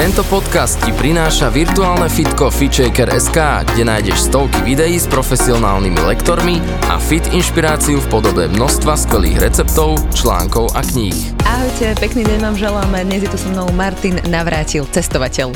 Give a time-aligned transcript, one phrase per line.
[0.00, 3.36] Tento podcast ti prináša virtuálne fitko FitShaker.sk,
[3.68, 6.56] kde nájdeš stovky videí s profesionálnymi lektormi
[6.88, 11.12] a fit inšpiráciu v podobe množstva skvelých receptov, článkov a kníh.
[11.44, 13.04] Ahojte, pekný deň vám želáme.
[13.12, 15.52] Dnes je tu so mnou Martin Navrátil, cestovateľ.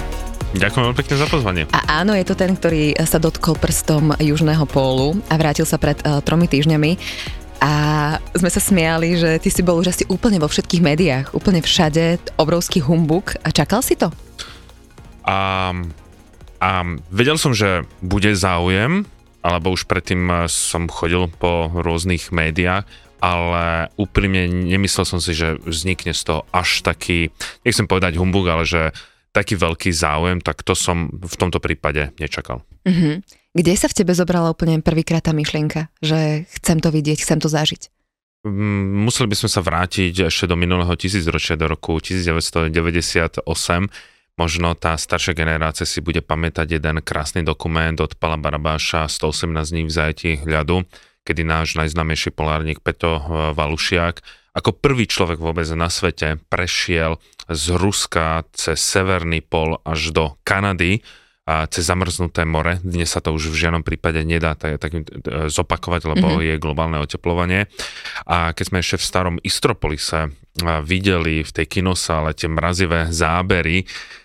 [0.52, 1.62] Ďakujem veľmi pekne za pozvanie.
[1.72, 5.96] A áno, je to ten, ktorý sa dotkol prstom južného pólu a vrátil sa pred
[6.04, 7.00] uh, tromi týždňami.
[7.64, 7.72] A
[8.36, 12.36] sme sa smiali, že ty si bol už asi úplne vo všetkých médiách, úplne všade,
[12.36, 13.40] obrovský humbuk.
[13.40, 14.12] A čakal si to?
[15.24, 15.72] A,
[16.60, 16.70] a
[17.08, 19.08] vedel som, že bude záujem,
[19.44, 22.88] alebo už predtým eh, som chodil po rôznych médiách,
[23.24, 27.32] ale úprimne nemyslel som si, že vznikne z toho až taký,
[27.64, 28.92] nechcem povedať humbug, ale že
[29.32, 32.62] taký veľký záujem, tak to som v tomto prípade nečakal.
[32.84, 33.24] Uh-huh.
[33.56, 37.48] Kde sa v tebe zobrala úplne prvýkrát tá myšlienka, že chcem to vidieť, chcem to
[37.48, 37.88] zažiť?
[38.44, 43.40] Mm, museli by sme sa vrátiť ešte do minulého tisícročia, do roku 1998,
[44.34, 49.82] Možno tá staršia generácia si bude pamätať jeden krásny dokument od Pala Barabáša 118 dní
[49.86, 50.82] v zajetí hľadu,
[51.22, 53.22] kedy náš najznámejší polárnik Peto
[53.54, 57.18] Valušiak ako prvý človek vôbec na svete prešiel
[57.50, 61.02] z Ruska cez Severný pol až do Kanady,
[61.44, 62.80] a cez zamrznuté more.
[62.80, 65.00] Dnes sa to už v žiadnom prípade nedá tak, tak e,
[65.52, 66.46] zopakovať, lebo mm-hmm.
[66.48, 67.68] je globálne oteplovanie.
[68.24, 70.32] A keď sme ešte v starom Istropolise
[70.88, 73.84] videli v tej kinosále tie mrazivé zábery,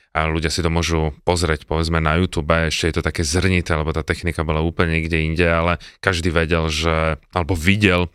[0.10, 3.94] a ľudia si to môžu pozrieť povedzme na YouTube, ešte je to také zrnité, lebo
[3.94, 8.10] tá technika bola úplne niekde inde, ale každý vedel, že, alebo videl,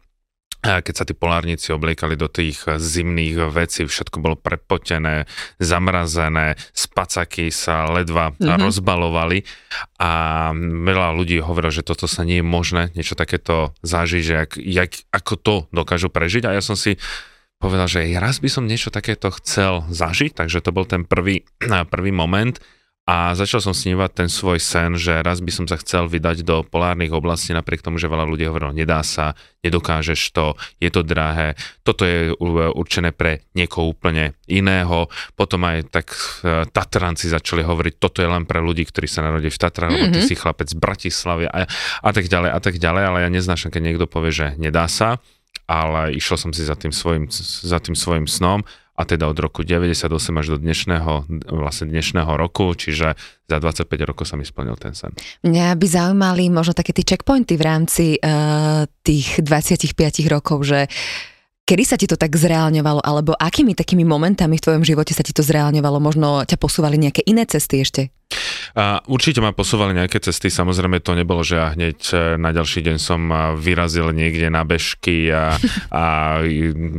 [0.65, 5.29] keď sa tí polárnici obliekali do tých zimných vecí, všetko bolo prepotené,
[5.61, 8.65] zamrazené, spacaky sa ledva mm-hmm.
[8.65, 9.45] rozbalovali
[10.01, 14.51] a veľa ľudí hovorilo, že toto sa nie je možné, niečo takéto zažiť, že jak,
[14.57, 16.97] jak, ako to dokážu prežiť a ja som si
[17.65, 21.49] povedal, že raz by som niečo takéto chcel zažiť, takže to bol ten prvý,
[21.95, 22.61] prvý moment
[23.05, 26.65] a začal som snívať ten svoj sen, že raz by som sa chcel vydať do
[26.65, 31.53] polárnych oblastí, napriek tomu, že veľa ľudí hovorilo, nedá sa, nedokážeš to, je to drahé,
[31.85, 32.33] toto je
[32.73, 35.13] určené pre niekoho úplne iného.
[35.37, 39.53] Potom aj tak e, Tatranci začali hovoriť, toto je len pre ľudí, ktorí sa narodili
[39.53, 40.09] v Tatrách, mm-hmm.
[40.09, 40.29] lebo ty mhm.
[40.33, 41.69] si chlapec z Bratislavy a,
[42.01, 45.21] a tak ďalej a tak ďalej, ale ja neznášam, keď niekto povie, že nedá sa
[45.65, 47.29] ale išiel som si za tým svojim,
[47.65, 48.65] za tým svojim snom
[48.95, 50.07] a teda od roku 98
[50.39, 53.19] až do dnešného, vlastne dnešného roku, čiže
[53.51, 55.11] za 25 rokov som splnil ten sen.
[55.43, 59.99] Mňa by zaujímali možno také tie checkpointy v rámci uh, tých 25
[60.31, 60.87] rokov, že
[61.65, 65.33] Kedy sa ti to tak zreálňovalo, alebo akými takými momentami v tvojom živote sa ti
[65.33, 65.97] to zreálňovalo?
[65.97, 68.13] Možno ťa posúvali nejaké iné cesty ešte?
[68.75, 72.83] A určite ma posúvali nejaké cesty, samozrejme to nebolo, že ja hneď e, na ďalší
[72.83, 75.55] deň som e, vyrazil niekde na bežky a,
[75.95, 76.05] a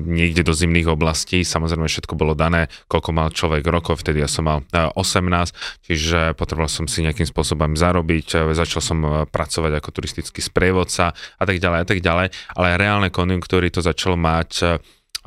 [0.07, 4.47] niekde do zimných oblastí, samozrejme všetko bolo dané, koľko mal človek rokov, vtedy ja som
[4.47, 5.53] mal 18, e,
[5.83, 11.59] čiže potreboval som si nejakým spôsobom zarobiť, začal som pracovať ako turistický sprievodca a tak
[11.59, 14.79] ďalej a tak ďalej, ale reálne konjunktúry to začalo mať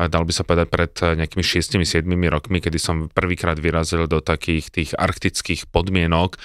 [0.06, 4.70] dal by sa povedať pred eh, nejakými 6-7 rokmi, kedy som prvýkrát vyrazil do takých
[4.70, 6.38] tých arktických podmienok,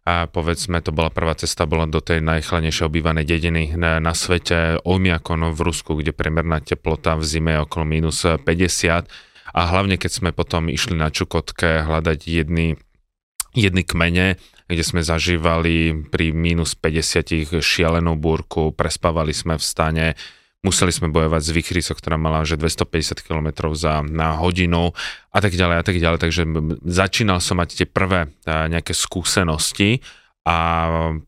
[0.00, 4.80] a povedzme, to bola prvá cesta, bola do tej najchladnejšie obývanej dediny na, na svete,
[4.80, 9.06] Omiakon v Rusku, kde priemerná teplota v zime je okolo minus 50
[9.50, 12.80] a hlavne keď sme potom išli na Čukotke hľadať jedny,
[13.52, 20.06] jedny kmene, kde sme zažívali pri minus 50 šialenú búrku, prespávali sme v stane,
[20.60, 24.92] museli sme bojovať s Vichrysou, ktorá mala že 250 km za na hodinu
[25.32, 26.42] a tak ďalej a tak ďalej, takže
[26.84, 30.04] začínal som mať tie prvé nejaké skúsenosti
[30.44, 30.56] a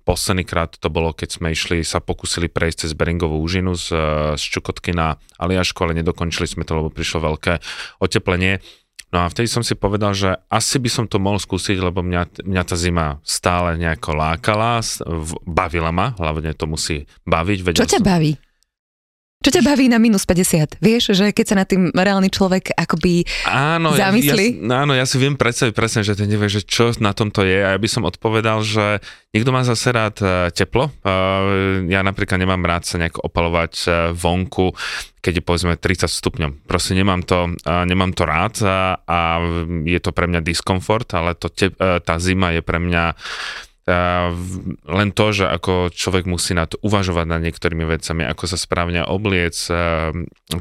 [0.09, 3.93] posledný krát to bolo, keď sme išli, sa pokúsili prejsť cez Beringovú úžinu z,
[4.41, 7.61] z Čukotky na Aliašku, ale nedokončili sme to, lebo prišlo veľké
[8.01, 8.65] oteplenie.
[9.13, 12.49] No a vtedy som si povedal, že asi by som to mohol skúsiť, lebo mňa,
[12.49, 14.81] mňa tá zima stále nejako lákala,
[15.45, 17.59] bavila ma, hlavne to musí baviť.
[17.61, 18.33] Vedel Čo ťa som, baví?
[19.43, 20.79] Čo ťa baví na minus 50?
[20.79, 24.63] Vieš, že keď sa na tým reálny človek akoby áno, zamyslí?
[24.63, 27.43] Ja, ja, áno, ja si viem predstaviť presne, že ty nevieš, že čo na tomto
[27.43, 29.03] je a ja by som odpovedal, že
[29.35, 30.95] niekto má zase rád e, teplo.
[31.03, 34.79] E, ja napríklad nemám rád sa nejak opalovať e, vonku,
[35.19, 36.51] keď je povedzme 30 stupňov.
[36.71, 39.19] Proste nemám to, nemám to rád a, a
[39.87, 43.15] je to pre mňa diskomfort, ale to te, tá zima je pre mňa
[44.87, 49.03] len to, že ako človek musí na to uvažovať nad niektorými vecami, ako sa správne
[49.03, 49.59] obliec,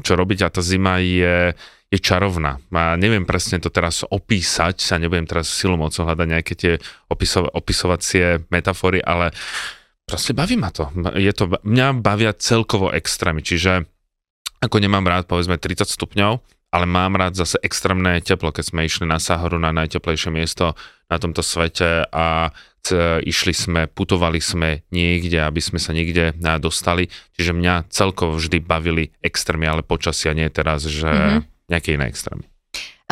[0.02, 1.54] čo robiť a tá zima je,
[1.86, 2.58] je čarovná.
[2.74, 6.72] A neviem presne to teraz opísať, sa nebudem teraz silou mocou hľadať nejaké tie
[7.06, 9.30] opiso- opisovacie metafory, ale
[10.02, 10.90] proste baví ma to.
[11.14, 11.46] Je to.
[11.62, 13.86] Mňa bavia celkovo extrémy, čiže
[14.58, 16.42] ako nemám rád povedzme 30 stupňov,
[16.72, 20.72] ale mám rád zase extrémne teplo, keď sme išli na Sahoru, na najteplejšie miesto
[21.12, 22.48] na tomto svete a
[23.22, 27.06] išli sme, putovali sme niekde, aby sme sa niekde dostali.
[27.38, 31.70] Čiže mňa celkovo vždy bavili extrémy, ale počasia nie teraz, že mm-hmm.
[31.70, 32.48] nejaké iné extrémy.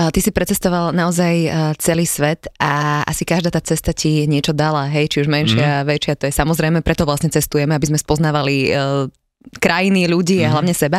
[0.00, 1.34] Ty si precestoval naozaj
[1.76, 5.92] celý svet a asi každá tá cesta ti niečo dala, hej, či už menšia, mm.
[5.92, 8.72] väčšia, to je samozrejme, preto vlastne cestujeme, aby sme spoznávali
[9.58, 10.46] krajiny, ľudí mm-hmm.
[10.46, 10.54] a mhm.
[10.54, 10.98] hlavne seba.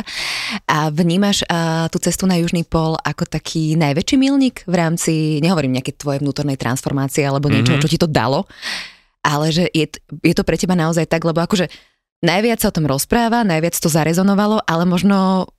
[0.65, 5.77] A vnímaš a, tú cestu na Južný pol ako taký najväčší milník v rámci, nehovorím
[5.77, 7.83] nejaké tvoje vnútornej transformácie alebo niečo, mm-hmm.
[7.85, 8.49] čo ti to dalo,
[9.21, 9.85] ale že je,
[10.25, 11.69] je to pre teba naozaj tak, lebo akože
[12.25, 15.49] najviac sa o tom rozpráva, najviac to zarezonovalo, ale možno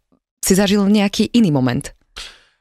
[0.42, 1.94] si zažil nejaký iný moment.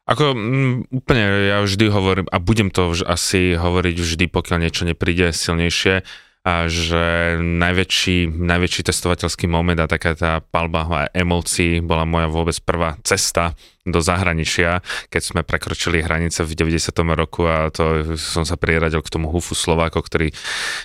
[0.05, 4.57] Ako m, mm, úplne ja vždy hovorím, a budem to už asi hovoriť vždy, pokiaľ
[4.61, 6.05] niečo nepríde silnejšie,
[6.41, 12.97] a že najväčší, najväčší testovateľský moment a taká tá palba emócií bola moja vôbec prvá
[13.05, 13.53] cesta
[13.85, 14.81] do zahraničia,
[15.13, 16.97] keď sme prekročili hranice v 90.
[17.13, 20.33] roku a to som sa priradil k tomu hufu Slováko, ktorý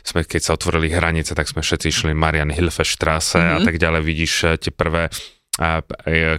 [0.05, 3.57] sme, keď sa otvorili hranice, tak sme všetci išli Marian Hilfestrasse mm-hmm.
[3.57, 4.01] a tak ďalej.
[4.05, 5.09] Vidíš eh, tie prvé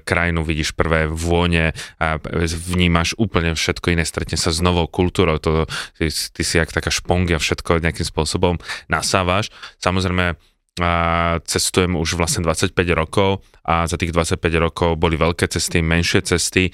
[0.06, 2.22] krajinu, vidíš prvé vône a
[2.70, 5.66] vnímaš úplne všetko iné, stretne sa s novou kultúrou, to,
[5.98, 9.50] ty, ty si jak taká špongia, všetko nejakým spôsobom nasávaš.
[9.82, 10.38] Samozrejme,
[10.78, 10.94] a
[11.42, 16.70] cestujem už vlastne 25 rokov a za tých 25 rokov boli veľké cesty, menšie cesty.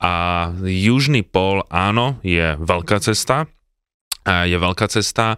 [0.00, 3.44] A južný pol áno, je veľká cesta,
[4.24, 5.36] je veľká cesta,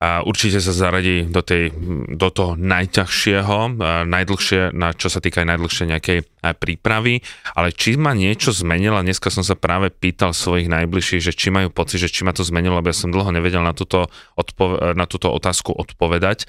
[0.00, 1.76] a určite sa zaradí do, tej,
[2.08, 3.76] do toho najťažšieho,
[4.08, 6.18] najdlhšie, na čo sa týka aj najdlhšie nejakej
[6.56, 7.20] prípravy,
[7.52, 11.68] ale či ma niečo zmenilo, dneska som sa práve pýtal svojich najbližších, že či majú
[11.68, 14.08] pocit, že či ma to zmenilo, lebo ja som dlho nevedel na túto,
[14.40, 16.48] odpove- na túto otázku odpovedať,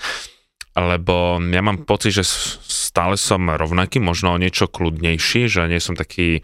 [0.71, 6.00] lebo ja mám pocit, že stále som rovnaký, možno o niečo kľudnejší, že nie som
[6.00, 6.39] taký,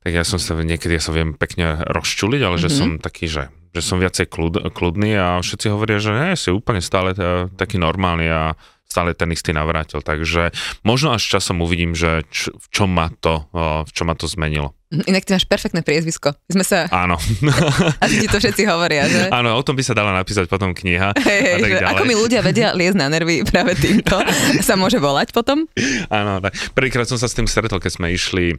[0.00, 2.72] tak ja som sa niekedy ja sa viem pekne rozčuliť, ale mm-hmm.
[2.72, 6.48] že som taký, že že som viacej kľud, kľudný a všetci hovoria, že ne, si
[6.48, 8.56] úplne stále t- taký normálny a
[8.88, 10.00] stále ten istý navrátil.
[10.00, 13.44] Takže možno až časom uvidím, že č, v čom ma to,
[13.84, 14.72] v čom ma to zmenilo.
[14.86, 16.32] Inak ty máš perfektné priezvisko.
[16.46, 16.86] My sme sa...
[16.94, 17.18] Áno.
[18.06, 19.28] Asi ti to všetci hovoria, že?
[19.34, 21.10] Áno, o tom by sa dala napísať potom kniha.
[21.18, 21.92] Hey, a tak ďalej.
[21.92, 24.14] Ako mi ľudia vedia liezť na nervy práve týmto,
[24.68, 25.66] sa môže volať potom?
[26.08, 28.54] Áno, tak prvýkrát som sa s tým stretol, keď sme išli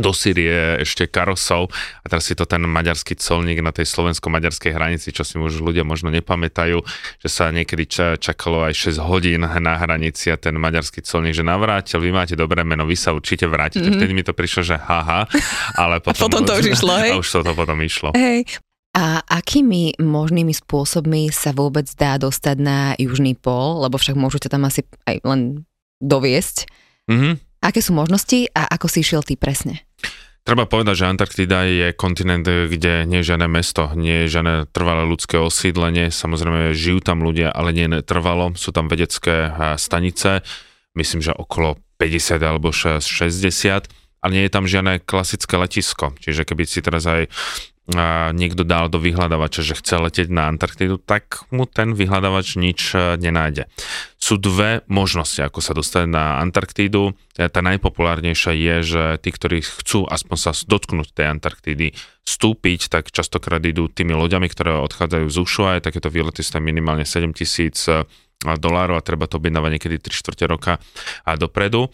[0.00, 1.68] do Syrie ešte karosov
[2.00, 5.84] a teraz si to ten maďarský colník na tej slovensko-maďarskej hranici, čo si už ľudia
[5.84, 6.80] možno nepamätajú,
[7.20, 11.44] že sa niekedy ča- čakalo aj 6 hodín na hranici a ten maďarský colník, že
[11.44, 13.84] navrátil, vy máte dobré meno, vy sa určite vrátite.
[13.84, 14.00] Mm-hmm.
[14.00, 15.28] Vtedy mi to prišlo, že haha,
[15.76, 16.26] ale potom...
[16.26, 17.12] A potom to už išlo, hej?
[17.12, 18.10] A už to, to potom išlo.
[18.16, 18.48] Hej.
[18.90, 24.66] A akými možnými spôsobmi sa vôbec dá dostať na južný pol, lebo však môžete tam
[24.66, 25.62] asi aj len
[26.02, 26.66] doviesť.
[27.06, 27.49] Mm-hmm.
[27.60, 29.84] Aké sú možnosti a ako si išiel ty presne?
[30.40, 35.04] Treba povedať, že Antarktida je kontinent, kde nie je žiadne mesto, nie je žiadne trvalé
[35.04, 40.40] ľudské osídlenie, samozrejme žijú tam ľudia, ale nie trvalo, sú tam vedecké stanice,
[40.96, 43.04] myslím, že okolo 50 alebo 60,
[44.24, 47.28] ale nie je tam žiadne klasické letisko, čiže keby si teraz aj
[48.32, 53.18] niekto dal do vyhľadávača, že chce letieť na Antarktidu, tak mu ten vyhľadávač nič e,
[53.18, 53.66] nenájde.
[54.20, 57.16] Sú dve možnosti, ako sa dostať na Antarktídu.
[57.34, 63.10] E, tá najpopulárnejšia je, že tí, ktorí chcú aspoň sa dotknúť tej Antarktídy, vstúpiť, tak
[63.10, 68.06] častokrát idú tými loďami, ktoré odchádzajú z Ushuaia, takéto výlety sú minimálne 7 tisíc e,
[68.40, 70.72] dolárov a treba to objednávať niekedy 3 čtvrte roka
[71.26, 71.90] a dopredu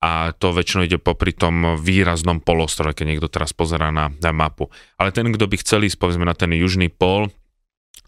[0.00, 4.72] a to väčšinou ide popri tom výraznom polostrove, keď niekto teraz pozerá na, na mapu.
[4.96, 7.28] Ale ten, kto by chcel ísť povedzme na ten južný pol,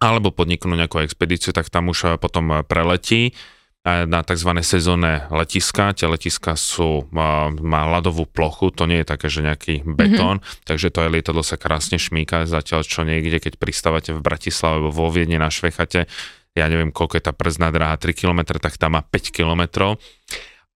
[0.03, 3.37] alebo podniknúť nejakú expedíciu, tak tam už potom preletí
[3.83, 4.51] na tzv.
[4.63, 5.91] sezónne letiska.
[5.95, 10.67] Tie letiska sú, má, má ľadovú plochu, to nie je také, že nejaký betón, mm-hmm.
[10.67, 14.95] takže to aj lietadlo sa krásne šmíka, zatiaľ čo niekde, keď pristávate v Bratislave alebo
[14.95, 16.07] vo Viedne na Švechate,
[16.55, 19.97] ja neviem, koľko je tá przná dráha, 3 km, tak tam má 5 km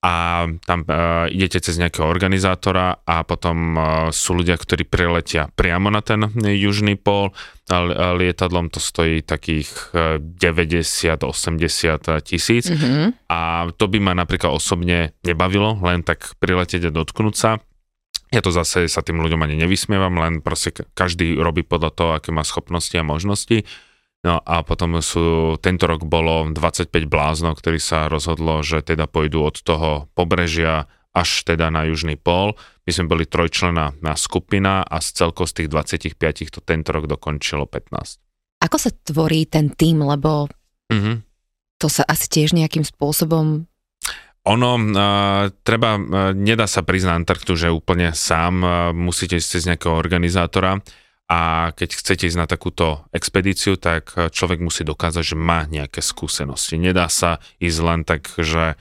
[0.05, 5.89] a tam uh, idete cez nejakého organizátora a potom uh, sú ľudia, ktorí priletia priamo
[5.89, 7.33] na ten južný pol
[7.73, 7.81] a
[8.13, 11.25] lietadlom to stojí takých 90-80
[12.21, 13.25] tisíc mm-hmm.
[13.33, 17.65] a to by ma napríklad osobne nebavilo, len tak priletieť a dotknúť sa.
[18.35, 22.37] Ja to zase sa tým ľuďom ani nevysmievam, len proste každý robí podľa toho, aké
[22.37, 23.65] má schopnosti a možnosti.
[24.25, 29.45] No a potom sú, tento rok bolo 25 bláznov, ktorí sa rozhodlo, že teda pôjdu
[29.45, 32.57] od toho pobrežia až teda na južný pól.
[32.89, 35.69] My sme boli trojčlená na skupina a z celko z tých
[36.17, 38.65] 25 to tento rok dokončilo 15.
[38.65, 40.49] Ako sa tvorí ten tým, lebo
[40.89, 41.17] mm-hmm.
[41.77, 43.69] to sa asi tiež nejakým spôsobom
[44.45, 49.65] ono, uh, treba, uh, nedá sa na Antarktu, že úplne sám, uh, musíte ísť cez
[49.65, 50.85] nejakého organizátora
[51.25, 56.77] a keď chcete ísť na takúto expedíciu, tak človek musí dokázať, že má nejaké skúsenosti.
[56.77, 58.77] Nedá sa ísť len tak, že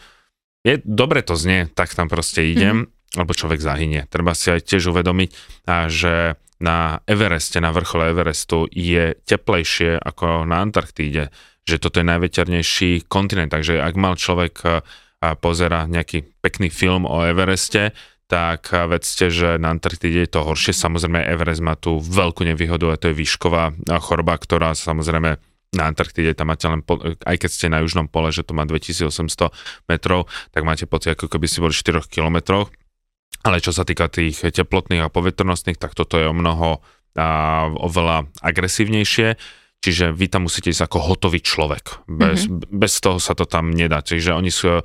[0.68, 3.20] je, dobre to znie, tak tam proste idem, mm-hmm.
[3.20, 4.08] lebo človek zahynie.
[4.12, 5.30] Treba si aj tiež uvedomiť,
[5.88, 11.32] že na Evereste, na vrchole Everestu je teplejšie ako na Antarktíde,
[11.64, 14.84] že toto je najveťarnejší kontinent, takže ak mal človek
[15.24, 17.96] a pozera nejaký pekný film o Evereste,
[18.34, 20.74] tak vedzte, že na Antarktíde je to horšie.
[20.74, 25.38] Samozrejme, Everest má tú veľkú nevýhodu a to je výšková choroba, ktorá samozrejme
[25.78, 28.66] na Antarktíde tam máte len, po, aj keď ste na južnom pole, že to má
[28.66, 29.54] 2800
[29.86, 32.74] metrov, tak máte pocit, ako keby si boli 4 kilometroch.
[33.46, 36.82] Ale čo sa týka tých teplotných a poveternostných, tak toto je o mnoho
[37.14, 39.38] a, oveľa agresívnejšie
[39.84, 42.08] Čiže vy tam musíte ísť ako hotový človek.
[42.08, 42.72] Bez, mm-hmm.
[42.72, 44.00] bez toho sa to tam nedá.
[44.00, 44.80] Čiže oni sú,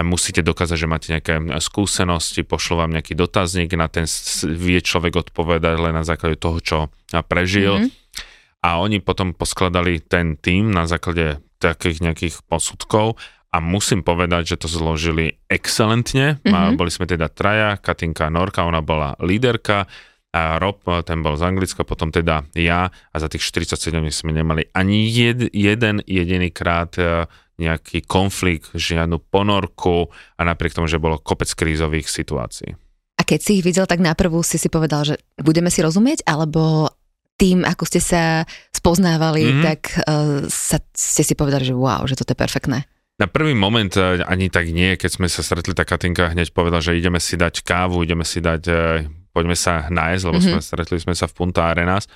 [0.00, 4.08] musíte dokázať, že máte nejaké skúsenosti, pošlo vám nejaký dotazník, na ten
[4.48, 6.78] vie človek odpovedať len na základe toho, čo
[7.28, 7.76] prežil.
[7.76, 8.64] Mm-hmm.
[8.64, 13.20] A oni potom poskladali ten tým na základe takých nejakých posudkov
[13.52, 16.40] a musím povedať, že to zložili excelentne.
[16.40, 16.80] Mm-hmm.
[16.80, 19.84] Boli sme teda traja, Katinka Norka, ona bola líderka,
[20.28, 24.68] a Rob, ten bol z Anglicka, potom teda ja a za tých 47 sme nemali
[24.76, 27.24] ani jed, jeden jediný krát e,
[27.56, 32.76] nejaký konflikt, žiadnu ponorku a napriek tomu, že bolo kopec krízových situácií.
[33.18, 36.92] A keď si ich videl, tak naprvu si si povedal, že budeme si rozumieť, alebo
[37.40, 39.64] tým, ako ste sa spoznávali, mm-hmm.
[39.64, 42.78] tak uh, sa, ste si povedali, že wow, že toto je perfektné.
[43.18, 46.94] Na prvý moment ani tak nie, keď sme sa stretli, tak Katinka hneď povedal, že
[46.94, 48.62] ideme si dať kávu, ideme si dať
[49.38, 50.58] poďme sa nájsť, lebo mm-hmm.
[50.58, 52.10] sme stretli sme sa v Punta Arenas,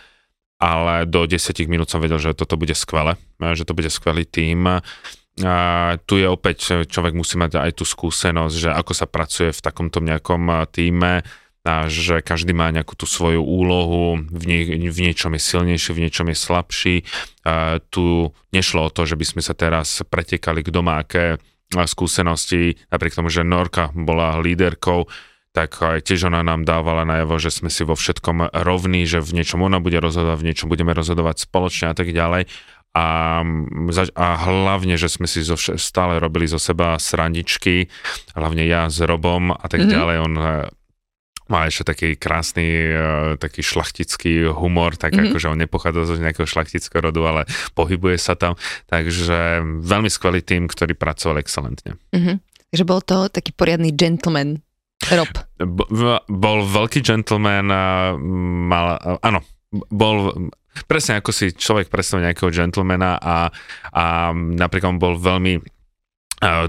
[0.58, 1.38] ale do 10
[1.70, 4.82] minút som vedel, že toto bude skvelé, že to bude skvelý tým.
[5.46, 5.56] A
[6.04, 10.02] tu je opäť, človek musí mať aj tú skúsenosť, že ako sa pracuje v takomto
[10.02, 11.22] nejakom týme,
[11.62, 16.02] a že každý má nejakú tú svoju úlohu, v, nie, v niečom je silnejší, v
[16.02, 16.96] niečom je slabší.
[17.46, 21.38] A tu nešlo o to, že by sme sa teraz pretekali, kto má aké
[21.86, 25.06] skúsenosti, napriek tomu, že Norka bola líderkou,
[25.52, 29.36] tak aj tiež ona nám dávala najavo, že sme si vo všetkom rovní, že v
[29.40, 32.48] niečom ona bude rozhodovať, v niečom budeme rozhodovať spoločne a tak ďalej.
[32.92, 33.40] A,
[34.16, 37.88] a hlavne, že sme si zo, stále robili zo seba srandičky,
[38.36, 39.96] hlavne ja s Robom a tak mm-hmm.
[39.96, 40.16] ďalej.
[40.20, 40.44] On e,
[41.48, 42.96] má ešte taký krásny, e,
[43.40, 45.32] taký šlachtický humor, tak mm-hmm.
[45.32, 47.42] akože on nepochádza z nejakého šlachtického rodu, ale
[47.72, 48.60] pohybuje sa tam.
[48.92, 51.96] Takže veľmi skvelý tým, ktorý pracoval excelentne.
[52.12, 52.36] Mm-hmm.
[52.72, 54.60] Takže bol to taký poriadny gentleman
[55.10, 55.32] Rob.
[56.30, 57.66] Bol veľký gentleman
[58.68, 58.86] mal,
[59.22, 59.40] áno,
[59.90, 60.50] bol
[60.86, 63.50] presne ako si človek predstavuje nejakého gentlemana a,
[63.92, 65.60] a napríklad bol veľmi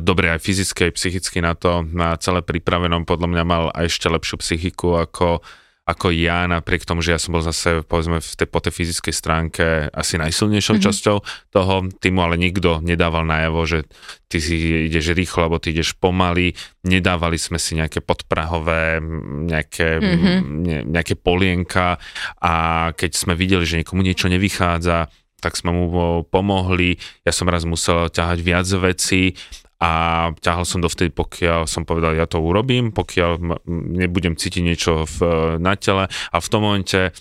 [0.06, 4.06] dobre aj fyzicky, aj psychicky na to, na celé pripravenom, podľa mňa mal aj ešte
[4.06, 5.42] lepšiu psychiku ako
[5.84, 9.12] ako ja, napriek tomu, že ja som bol zase, povedzme, v tej, po tej fyzickej
[9.12, 10.88] stránke asi najsilnejšou mm-hmm.
[10.88, 11.18] časťou
[11.52, 13.84] toho týmu, ale nikto nedával najavo, že
[14.32, 16.56] ty si ideš rýchlo, alebo ty ideš pomaly.
[16.88, 19.04] Nedávali sme si nejaké podprahové,
[19.44, 20.38] nejaké, mm-hmm.
[20.64, 22.00] ne, nejaké polienka
[22.40, 22.54] a
[22.96, 25.12] keď sme videli, že niekomu niečo nevychádza,
[25.44, 25.86] tak sme mu
[26.24, 26.96] pomohli.
[27.28, 29.36] Ja som raz musel ťahať viac vecí
[29.84, 29.92] a
[30.40, 35.18] ťahal som dovtedy, pokiaľ som povedal, ja to urobím, pokiaľ nebudem cítiť niečo v,
[35.60, 37.12] na tele a v tom momente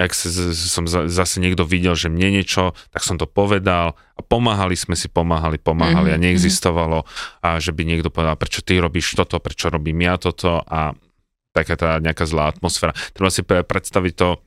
[0.00, 4.96] ak som zase niekto videl, že mne niečo, tak som to povedal a pomáhali sme
[4.96, 6.16] si, pomáhali, pomáhali mm-hmm.
[6.16, 6.24] a mhm.
[6.24, 6.98] neexistovalo,
[7.44, 10.96] a že by niekto povedal, prečo ty robíš toto, prečo robím ja toto a
[11.50, 12.94] taká tá nejaká zlá atmosféra.
[13.12, 14.38] Treba si predstaviť to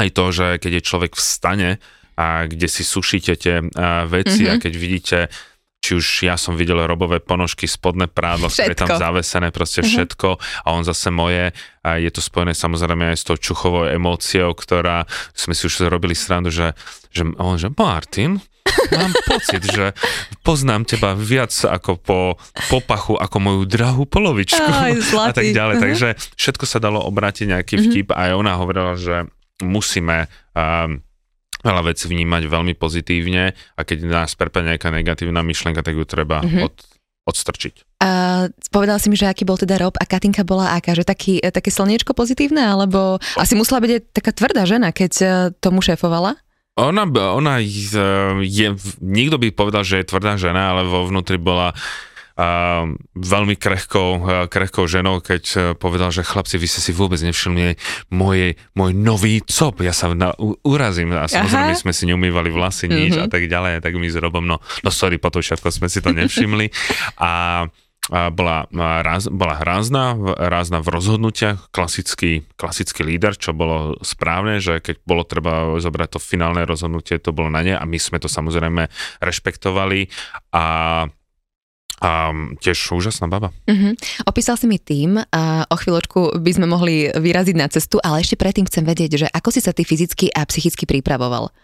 [0.00, 1.70] aj to, že keď je človek vstane
[2.16, 3.60] a kde si sušíte tie
[4.08, 4.56] veci mm-hmm.
[4.56, 5.18] a keď vidíte
[5.82, 9.88] či už ja som videl robové ponožky, spodné prádlo, ktoré je tam zavesené, proste mhm.
[9.90, 11.50] všetko a on zase moje
[11.82, 16.14] a je to spojené samozrejme aj s tou čuchovou emóciou, ktorá sme si už robili
[16.14, 16.78] srandu, že,
[17.10, 18.38] že on, že Martin,
[18.94, 19.90] mám pocit, že
[20.46, 22.20] poznám teba viac ako po
[22.70, 24.94] popachu, ako moju drahú polovičku Aj,
[25.30, 25.76] a tak ďalej.
[25.76, 25.84] Uh-huh.
[25.90, 26.08] Takže
[26.38, 27.82] všetko sa dalo obrátiť nejaký mhm.
[27.90, 28.30] vtip uh-huh.
[28.32, 29.26] a ona hovorila, že
[29.62, 31.02] musíme um,
[31.62, 36.42] veľa vecí vnímať veľmi pozitívne a keď nás prepadne nejaká negatívna myšlienka, tak ju treba
[36.42, 36.66] mm-hmm.
[36.66, 36.74] od,
[37.30, 38.02] odstrčiť.
[38.02, 38.10] A
[38.74, 41.70] povedal si mi, že aký bol teda Rob a Katinka bola aká, že taký, také
[41.70, 45.26] slniečko pozitívne, alebo asi musela byť taká tvrdá žena, keď e,
[45.62, 46.34] tomu šéfovala?
[46.80, 51.76] Ona, ona je, nikto by povedal, že je tvrdá žena, ale vo vnútri bola
[52.36, 57.76] a veľmi krehkou, krehkou ženou, keď e, povedal, že chlapci, vy ste si vôbec nevšimli
[58.08, 59.84] môj, môj nový cop.
[59.84, 63.26] Ja sa na, u, urazím a samozrejme sme si neumývali vlasy, nič mm-hmm.
[63.26, 66.10] a tak ďalej, tak my s Robom, no, no sorry, potom všetko sme si to
[66.12, 66.72] nevšimli.
[67.20, 67.64] A
[68.10, 68.66] bola,
[69.06, 75.22] raz, bola rázna, rázna v rozhodnutiach, klasický, klasický líder, čo bolo správne, že keď bolo
[75.22, 78.90] treba zobrať to finálne rozhodnutie, to bolo na ne a my sme to samozrejme
[79.22, 80.10] rešpektovali
[80.50, 80.64] a
[82.02, 83.54] a tiež úžasná baba.
[83.70, 83.94] Uh-huh.
[84.26, 88.34] Opísal si mi tým a o chvíľočku by sme mohli vyraziť na cestu, ale ešte
[88.34, 91.54] predtým chcem vedieť, že ako si sa ty fyzicky a psychicky pripravoval?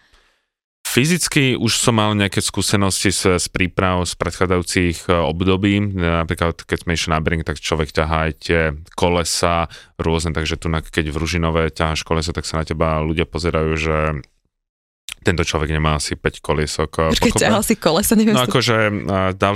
[0.88, 5.76] Fyzicky už som mal nejaké skúsenosti s, s príprav z predchádzajúcich e, období.
[6.00, 8.60] Napríklad, keď sme išli na bring, tak človek ťahá aj tie
[8.96, 9.68] kolesa
[10.00, 13.96] rôzne, takže tu keď v Ružinové ťaháš kolesa, tak sa na teba ľudia pozerajú, že
[15.28, 16.90] tento človek nemá asi 5 koliesok.
[17.04, 18.32] Eh, Počkej, ťahal si kolesa, neviem.
[18.32, 18.76] No akože
[19.36, 19.54] dal,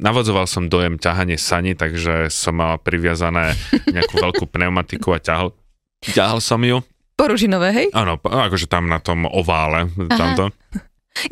[0.00, 3.52] navodzoval som dojem ťahanie sani, takže som mal priviazané
[3.92, 5.52] nejakú veľkú pneumatiku a ťahal,
[6.00, 6.80] ťahal som ju.
[7.16, 7.88] Poružinové, hej?
[7.96, 10.16] Áno, akože tam na tom ovále, Aha.
[10.16, 10.52] tamto.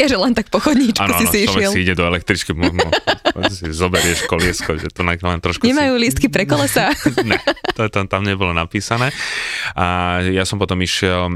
[0.01, 1.71] Ja, že len tak po chodníčku ano, si ano, si išiel.
[1.73, 2.89] si ide do električky, možno
[3.55, 6.01] si zoberieš koliesko, že to len trošku Nemajú si...
[6.09, 6.91] lístky pre kolesa?
[7.29, 7.39] ne,
[7.77, 9.13] to tam, tam nebolo napísané.
[9.77, 11.29] A ja som potom išiel,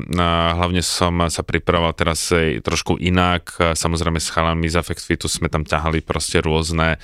[0.57, 2.33] hlavne som sa pripravoval teraz
[2.64, 6.97] trošku inak, samozrejme s chalami z Affect Fitu sme tam ťahali proste rôzne,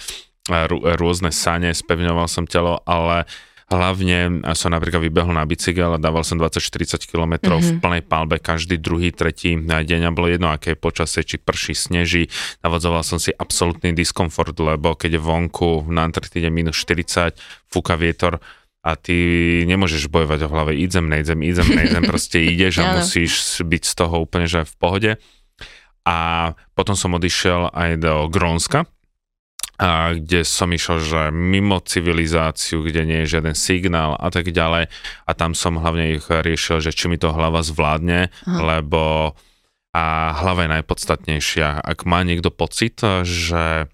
[0.97, 3.29] rôzne sane, spevňoval som telo, ale
[3.75, 7.59] Hlavne som napríklad vybehol na bicykel a dával som 20-40 km mm-hmm.
[7.59, 7.81] v mhm.
[7.83, 12.31] plnej palbe každý druhý, tretí deň a bolo jedno, aké je počasie, či prší, sneží.
[12.62, 17.35] Navodzoval som si absolútny diskomfort, lebo keď je vonku na Antarktide minus 40,
[17.66, 18.38] fúka vietor,
[18.85, 19.16] a ty
[19.64, 24.21] nemôžeš bojovať o hlave, idem, nejdem, idem, nejdem, proste ideš a musíš byť z toho
[24.21, 25.11] úplne, že v pohode.
[26.04, 28.85] A potom som odišiel aj do Grónska,
[29.75, 34.87] a kde som išiel, že mimo civilizáciu, kde nie je žiaden signál a tak ďalej.
[35.26, 38.61] A tam som hlavne ich riešil, že či mi to hlava zvládne, Aha.
[38.62, 39.35] lebo
[39.95, 41.78] a hlava je najpodstatnejšia.
[41.78, 43.87] Ak má niekto pocit, že,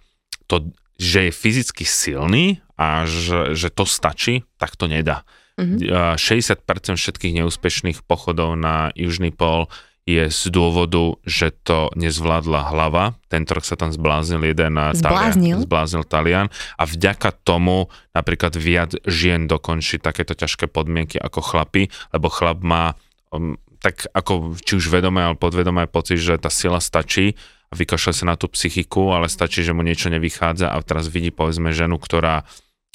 [0.49, 5.29] to, že je fyzicky silný a že, že to stačí, tak to nedá.
[5.61, 6.17] Mm-hmm.
[6.17, 9.69] 60% všetkých neúspešných pochodov na južný pol
[10.11, 13.15] je z dôvodu, že to nezvládla hlava.
[13.31, 15.63] Tento rok sa tam zbláznil jeden zbláznil?
[15.63, 21.87] Talian, zbláznil Talian a vďaka tomu napríklad viac žien dokončí takéto ťažké podmienky ako chlapy,
[22.11, 22.99] lebo chlap má
[23.31, 27.33] um, tak ako či už vedomé alebo podvedomé pocit, že tá sila stačí
[27.71, 31.33] a vykašľa sa na tú psychiku, ale stačí, že mu niečo nevychádza a teraz vidí
[31.33, 32.45] povedzme ženu, ktorá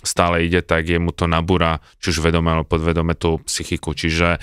[0.05, 3.97] stále ide, tak je mu to nabúra, či už vedome alebo podvedome tú psychiku.
[3.97, 4.37] Čiže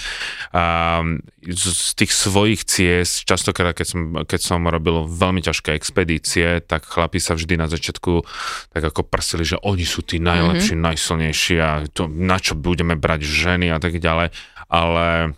[0.50, 6.88] um, z tých svojich ciest, častokrát keď som, keď som robil veľmi ťažké expedície, tak
[6.88, 8.26] chlapi sa vždy na začiatku
[8.74, 10.88] tak ako prsili, že oni sú tí najlepší, mm-hmm.
[10.90, 14.34] najsilnejší a to, na čo budeme brať ženy a tak ďalej.
[14.72, 15.36] Ale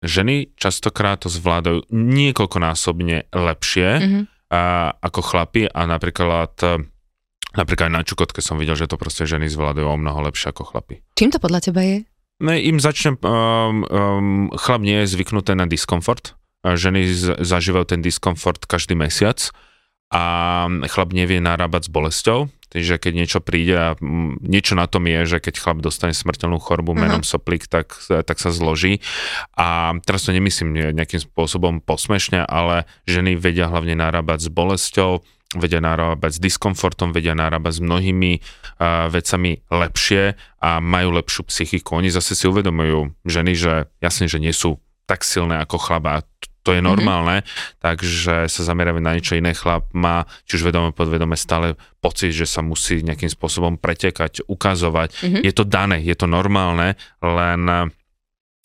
[0.00, 4.22] ženy častokrát to zvládajú niekoľkonásobne lepšie mm-hmm.
[4.54, 6.54] a, ako chlapi a napríklad
[7.54, 10.74] Napríklad aj na Čukotke som videl, že to proste ženy zvládajú o mnoho lepšie ako
[10.74, 11.00] chlapy.
[11.14, 11.96] Čím to podľa teba je?
[12.42, 16.34] Ne, im začne, um, um, chlap nie je zvyknuté na diskomfort,
[16.66, 19.54] ženy z, zažívajú ten diskomfort každý mesiac
[20.10, 20.22] a
[20.90, 23.88] chlap nevie narábať s bolesťou, takže keď niečo príde a
[24.42, 27.38] niečo na tom je, že keď chlap dostane smrteľnú chorobu menom uh-huh.
[27.38, 28.98] soplík, tak, tak sa zloží
[29.54, 35.22] a teraz to nemyslím nejakým spôsobom posmešne, ale ženy vedia hlavne narábať s bolesťou,
[35.58, 41.98] vedia narábať s diskomfortom, vedia narábať s mnohými uh, vecami lepšie a majú lepšiu psychiku.
[41.98, 46.24] Oni zase si uvedomujú ženy, že jasne, že nie sú tak silné ako chlaba.
[46.64, 46.88] To je mhm.
[46.88, 47.84] normálne, mm-hmm.
[47.84, 49.52] takže sa zameriame na niečo iné.
[49.52, 55.12] Chlap má, či už vedome, podvedome, stále pocit, že sa musí nejakým spôsobom pretekať, ukazovať.
[55.12, 55.42] Mm-hmm.
[55.44, 57.92] Je to dané, je to normálne, len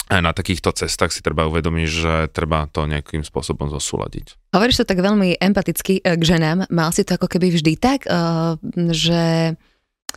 [0.10, 4.50] aj na takýchto cestách si treba uvedomiť, že treba to nejakým spôsobom zosúľadiť.
[4.58, 6.66] Hovoríš to tak veľmi empaticky eh, k ženám.
[6.74, 8.58] Mal si to ako keby vždy tak, eh,
[8.90, 9.54] že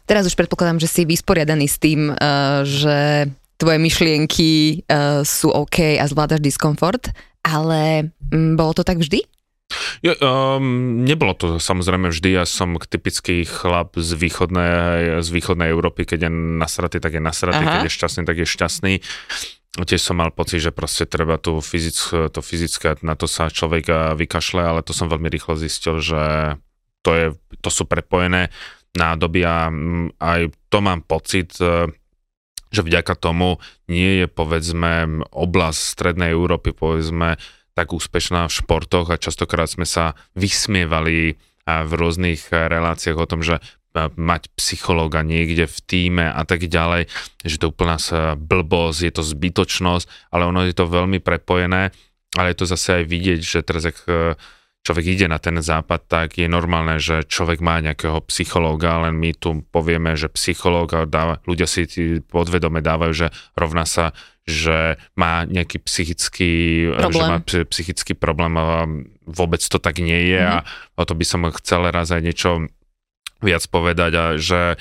[0.09, 2.17] teraz už predpokladám, že si vysporiadaný s tým, eh,
[2.65, 3.29] že
[3.61, 4.83] tvoje myšlienky
[5.23, 7.15] sú OK a zvládaš diskomfort,
[7.47, 9.23] ale mm, bolo to tak vždy?
[10.03, 16.11] Ja, um, nebolo to samozrejme vždy, ja som typický chlap z východnej, z východnej Európy,
[16.11, 17.79] keď je nasratý, tak je nasratý, Aha.
[17.79, 18.93] keď je šťastný, tak je šťastný
[19.73, 24.15] tiež som mal pocit, že proste treba tu fyzick, to fyzické, na to sa človek
[24.21, 26.57] vykašle, ale to som veľmi rýchlo zistil, že
[27.01, 27.27] to, je,
[27.65, 28.53] to sú prepojené
[28.93, 31.89] nádoby a mm, aj to mám pocit, e,
[32.69, 33.57] že vďaka tomu
[33.89, 37.41] nie je povedzme oblasť Strednej Európy povedzme
[37.73, 43.63] tak úspešná v športoch a častokrát sme sa vysmievali v rôznych reláciách o tom, že
[43.95, 47.13] mať psychológa niekde v týme a tak ďalej,
[47.45, 47.97] že to je úplná
[48.37, 51.93] blbosť, je to zbytočnosť, ale ono je to veľmi prepojené,
[52.37, 54.41] ale je to zase aj vidieť, že teraz ak e,
[54.83, 59.31] človek ide na ten západ, tak je normálne, že človek má nejakého psychológa, len my
[59.37, 61.87] tu povieme, že psychológ a dáva, ľudia si
[62.25, 66.53] podvedome dávajú, že rovná sa, že má nejaký psychický
[66.99, 67.39] problém, že má
[67.71, 68.91] psychický problém a
[69.23, 70.55] vôbec to tak nie je mm-hmm.
[70.55, 70.99] a mhm.
[70.99, 72.51] o to by som chcel raz aj niečo
[73.43, 74.79] viac povedať a že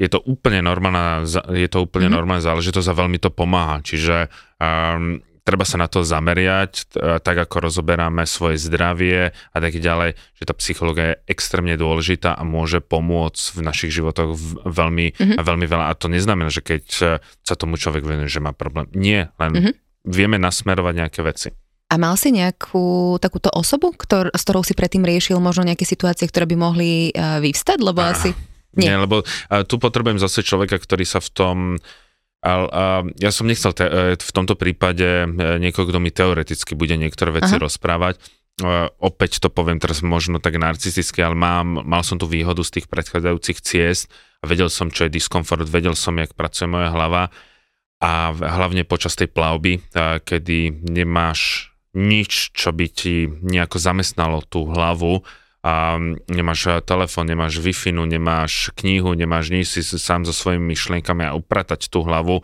[0.00, 2.18] je to úplne normálna, je to úplne mm-hmm.
[2.18, 3.84] normálna záležitosť a veľmi to pomáha.
[3.84, 6.88] Čiže um, treba sa na to zameriať,
[7.20, 12.42] tak ako rozoberáme svoje zdravie a tak ďalej, že tá psychológia je extrémne dôležitá a
[12.48, 15.36] môže pomôcť v našich životoch veľmi, mm-hmm.
[15.36, 15.92] veľmi veľa.
[15.92, 16.84] A to neznamená, že keď
[17.20, 18.88] sa tomu človek venuje, že má problém.
[18.96, 19.74] Nie, len mm-hmm.
[20.08, 21.52] vieme nasmerovať nejaké veci.
[21.90, 26.30] A mal si nejakú takúto osobu, ktor, s ktorou si predtým riešil možno nejaké situácie,
[26.30, 27.82] ktoré by mohli uh, vyvstať?
[27.82, 28.30] Lebo ah, asi...
[28.78, 28.94] Nie.
[28.94, 31.56] nie, lebo uh, tu potrebujem zase človeka, ktorý sa v tom...
[32.40, 32.84] A, a
[33.20, 35.28] ja som nechcel te, e, v tomto prípade
[35.60, 37.60] niekoho, kto mi teoreticky bude niektoré veci Aha.
[37.60, 38.16] rozprávať.
[38.96, 42.86] Opäť to poviem teraz možno tak narcisticky, ale mám, mal som tu výhodu z tých
[42.88, 44.08] predchádzajúcich ciest
[44.40, 47.28] a vedel som, čo je diskomfort, vedel som, jak pracuje moja hlava
[48.00, 49.92] a hlavne počas tej plavby,
[50.24, 55.26] kedy nemáš nič, čo by ti nejako zamestnalo tú hlavu
[55.60, 56.00] a
[56.32, 61.36] nemáš eh, telefón, nemáš wi nemáš knihu, nemáš nič, si sám so svojimi myšlienkami a
[61.36, 62.40] upratať tú hlavu,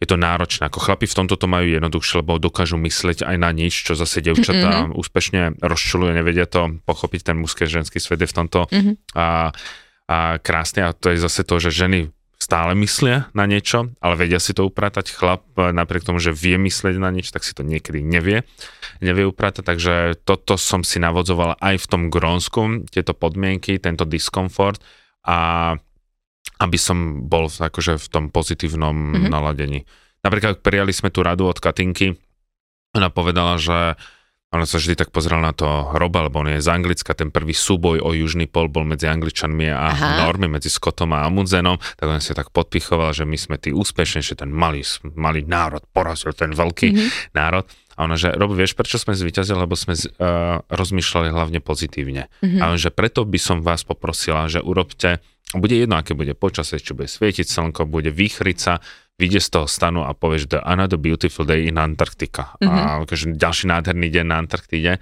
[0.00, 0.72] je to náročné.
[0.72, 4.24] Ako chlapi v tomto to majú jednoduchšie, lebo dokážu mysleť aj na nič, čo zase
[4.24, 4.96] devčatá mm-hmm.
[4.96, 8.94] úspešne rozčulujú, nevedia to pochopiť, ten mužský ženský svet je v tomto mm-hmm.
[9.12, 9.52] a,
[10.08, 12.08] a krásne a to je zase to, že ženy
[12.44, 15.16] stále myslia na niečo, ale vedia si to upratať.
[15.16, 18.44] Chlap e, napriek tomu, že vie myslieť na niečo, tak si to niekedy nevie,
[19.04, 19.62] nevie upratať.
[19.62, 24.80] Takže toto som si navodzoval aj v tom Grónsku, tieto podmienky, tento diskomfort
[25.28, 25.72] a
[26.60, 29.30] aby som bol akože v tom pozitívnom mm-hmm.
[29.30, 29.84] naladení.
[30.24, 32.16] Napríklad prijali sme tú radu od Katinky,
[32.94, 33.98] ona povedala, že
[34.54, 35.66] ona sa vždy tak pozrela na to
[35.98, 39.66] Roba, lebo on je z Anglicka, ten prvý súboj o južný pol bol medzi Angličanmi
[39.66, 40.08] a Aha.
[40.22, 44.38] Normy, medzi Scottom a Amundsenom, tak on si tak podpichoval, že my sme tí úspešnejší,
[44.38, 44.86] ten malý,
[45.18, 47.34] malý národ porazil ten veľký mm-hmm.
[47.34, 47.66] národ.
[47.94, 52.26] A ona, že Rob, vieš, prečo sme zvyťazili, lebo sme uh, rozmýšľali hlavne pozitívne.
[52.42, 52.60] Mm-hmm.
[52.60, 55.22] A on, že preto by som vás poprosila, že urobte,
[55.54, 58.82] bude jedno, aké bude počasie, či bude svietiť slnko, bude výchrica,
[59.14, 62.58] vyjde z toho stanu a povieš The Another Beautiful Day in Antarctica.
[62.58, 62.66] Mm-hmm.
[62.66, 64.92] A akože ďalší nádherný deň na Antarktide,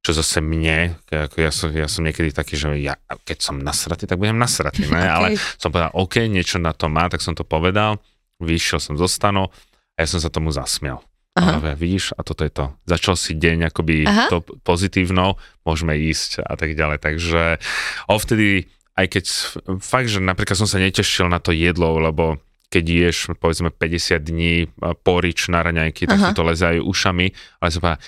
[0.00, 2.96] čo zase mne, ako ja, som, ja som niekedy taký, že ja,
[3.28, 5.02] keď som nasratý, tak budem nasratý, ne?
[5.04, 5.12] okay.
[5.12, 5.26] ale
[5.60, 8.00] som povedal, OK, niečo na to má, tak som to povedal,
[8.40, 9.50] vyšiel som zo stanu
[9.94, 11.02] a ja som sa tomu zasmiel.
[11.38, 11.74] Aha.
[11.78, 12.74] Vidíš, a toto je to.
[12.84, 14.26] Začal si deň akoby Aha.
[14.28, 16.98] to pozitívno, môžeme ísť a tak ďalej.
[16.98, 17.62] Takže
[18.10, 18.66] ovtedy,
[18.98, 19.24] aj keď
[19.78, 24.68] fakt, že napríklad som sa netešil na to jedlo, lebo keď ješ povedzme 50 dní
[25.06, 26.36] porič na raňajky, tak Aha.
[26.36, 27.32] to lezajú ušami,
[27.64, 28.00] ale som povedal,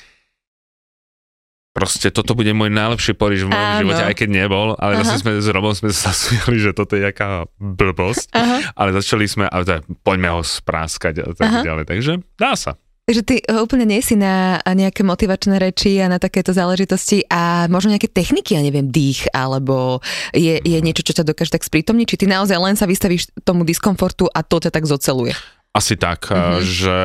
[1.70, 3.80] proste toto bude môj najlepší porič v mojom Áno.
[3.80, 7.08] živote, aj keď nebol, ale zase sme s Robom sme sa zasmiali, že toto je
[7.08, 8.74] jaká blbosť, Aha.
[8.76, 11.64] ale začali sme, a teda, poďme ho spráskať a tak Aha.
[11.64, 12.76] ďalej, takže dá sa.
[13.10, 17.90] Takže ty úplne nie si na nejaké motivačné reči a na takéto záležitosti a možno
[17.90, 19.98] nejaké techniky, ja neviem, dých, alebo
[20.30, 23.66] je, je niečo, čo ťa dokáže tak sprítomniť, či ty naozaj len sa vystavíš tomu
[23.66, 25.34] diskomfortu a to ťa tak zoceluje?
[25.74, 26.62] Asi tak, mm-hmm.
[26.62, 26.96] že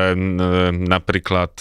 [0.77, 1.57] napríklad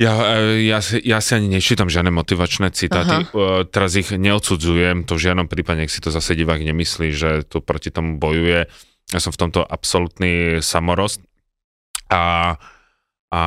[0.00, 0.12] ja,
[0.56, 3.68] ja, ja si ani nečítam žiadne motivačné citáty, Aha.
[3.68, 7.60] teraz ich neodsudzujem, to v žiadnom prípade, nech si to zase divák nemyslí, že tu
[7.60, 8.72] proti tomu bojuje.
[9.12, 11.20] Ja som v tomto absolútny samorost,
[12.10, 12.58] a,
[13.30, 13.42] a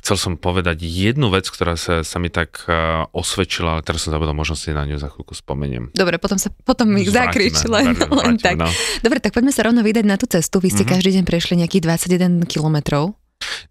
[0.00, 4.12] chcel som povedať jednu vec, ktorá sa, sa mi tak uh, osvedčila, ale teraz som
[4.12, 5.96] zabudol, možno si na ňu za chvíľku spomeniem.
[5.96, 8.60] Dobre, potom sa potom ich zakrič len, vrátime, len tak.
[8.60, 8.68] No.
[9.00, 10.60] Dobre, tak poďme sa rovno vydať na tú cestu.
[10.60, 10.92] Vy ste mm-hmm.
[10.92, 13.16] každý deň prešli nejakých 21 kilometrov.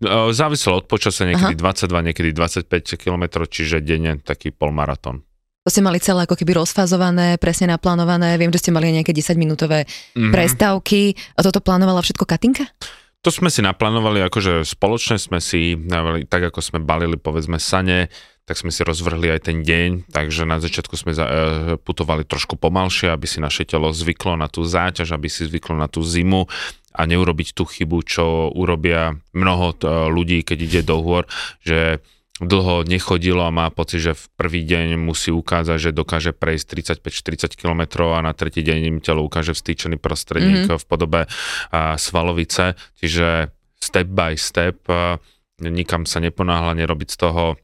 [0.02, 1.74] No, záviselo od počasia, niekedy Aha.
[1.74, 5.26] 22, niekedy 25 km, čiže denne taký polmaratón.
[5.66, 8.38] To ste mali celé ako keby rozfázované, presne naplánované.
[8.38, 10.30] Viem, že ste mali nejaké 10-minútové mm-hmm.
[10.30, 11.18] prestávky.
[11.34, 12.70] A toto plánovala všetko Katinka?
[13.26, 15.74] To sme si naplánovali, akože spoločne sme si,
[16.30, 18.14] tak ako sme balili povedzme sane,
[18.46, 21.22] tak sme si rozvrhli aj ten deň, takže na začiatku sme e,
[21.82, 25.90] putovali trošku pomalšie, aby si naše telo zvyklo na tú záťaž, aby si zvyklo na
[25.90, 26.46] tú zimu
[26.94, 31.26] a neurobiť tú chybu, čo urobia mnoho t- ľudí, keď ide do hôr,
[31.66, 32.06] že
[32.44, 37.56] dlho nechodilo a má pocit, že v prvý deň musí ukázať, že dokáže prejsť 35-40
[37.56, 40.82] km a na tretí deň im telo ukáže vstýčený prostredník mm-hmm.
[40.84, 41.22] v podobe
[41.72, 42.76] a, svalovice.
[43.00, 45.24] Čiže step by step, a,
[45.64, 47.56] nikam sa neponáhla, nerobiť z toho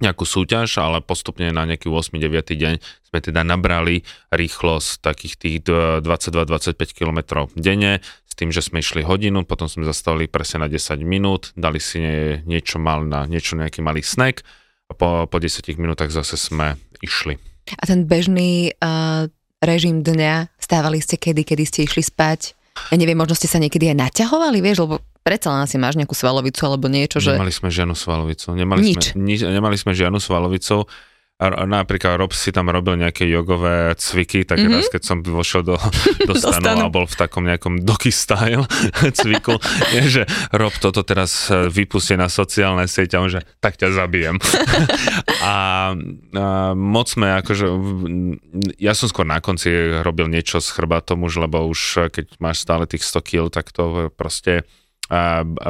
[0.00, 6.76] nejakú súťaž, ale postupne na nejaký 8-9 deň sme teda nabrali rýchlosť takých tých 22-25
[6.96, 11.52] km denne s tým, že sme išli hodinu, potom sme zastavili presne na 10 minút,
[11.54, 14.40] dali si nie, niečo mal na niečo nejaký malý snack
[14.88, 17.36] a po, po 10 minútach zase sme išli.
[17.78, 22.56] A ten bežný uh, režim dňa, stávali ste kedy, kedy ste išli spať?
[22.88, 26.16] Ja neviem, možno ste sa niekedy aj naťahovali, vieš, lebo predsa len asi máš nejakú
[26.16, 27.36] svalovicu alebo niečo, že...
[27.36, 28.46] Nemali sme žiadnu svalovicu.
[28.56, 29.12] Nemali Nič.
[29.12, 30.88] Sme, ni, nemali sme žiadnu svalovicu.
[31.40, 34.76] A, napríklad Rob si tam robil nejaké jogové cviky, tak mm-hmm.
[34.76, 35.80] raz keď som vošiel do,
[36.28, 38.68] do stanu a bol v takom nejakom doky style
[39.16, 39.56] cviku,
[39.96, 43.88] je, že Rob toto teraz e, vypustie na sociálne sieť a on, že tak ťa
[43.88, 44.36] zabijem.
[45.40, 45.54] a, a
[46.76, 47.66] moc sme akože,
[48.76, 49.72] ja som skôr na konci
[50.04, 54.12] robil niečo s chrbátom už, lebo už keď máš stále tých 100 kg, tak to
[54.12, 54.68] proste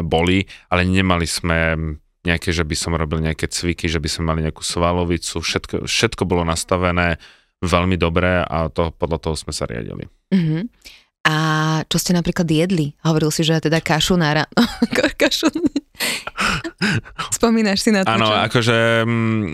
[0.04, 1.76] boli, ale nemali sme
[2.20, 6.22] nejaké, že by som robil nejaké cviky, že by sme mali nejakú svalovicu, všetko, všetko
[6.28, 7.16] bolo nastavené
[7.64, 10.08] veľmi dobré a to, podľa toho sme sa riadili.
[10.32, 10.64] Uh-huh.
[11.20, 11.36] A
[11.84, 12.96] čo ste napríklad jedli?
[13.04, 14.64] Hovoril si, že teda kašu na ráno.
[15.20, 15.52] kašu.
[17.36, 18.16] Spomínaš si na to?
[18.16, 19.44] Áno, akože mm,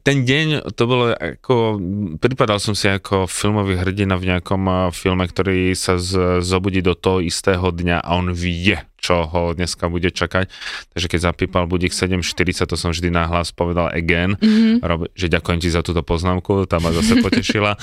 [0.00, 1.76] ten deň to bolo ako,
[2.16, 7.20] pripadal som si ako filmový hrdina v nejakom filme, ktorý sa z, zobudí do toho
[7.20, 10.48] istého dňa a on vie, čo ho dneska bude čakať.
[10.96, 15.12] Takže keď zapípal budík 7.40, to som vždy nahlas povedal again, mm-hmm.
[15.12, 17.76] že ďakujem ti za túto poznámku, tá ma zase potešila.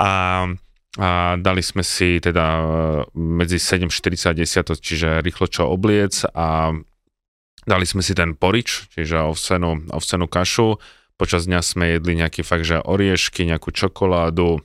[0.00, 0.10] A
[0.94, 2.62] a dali sme si teda e,
[3.18, 4.32] medzi 7.40 a
[4.70, 6.70] 10, čiže rýchlo čo obliec a
[7.66, 10.78] dali sme si ten porič, čiže ovsenú, ovsenú kašu.
[11.18, 14.62] Počas dňa sme jedli nejaký fakt, že oriešky, nejakú čokoládu,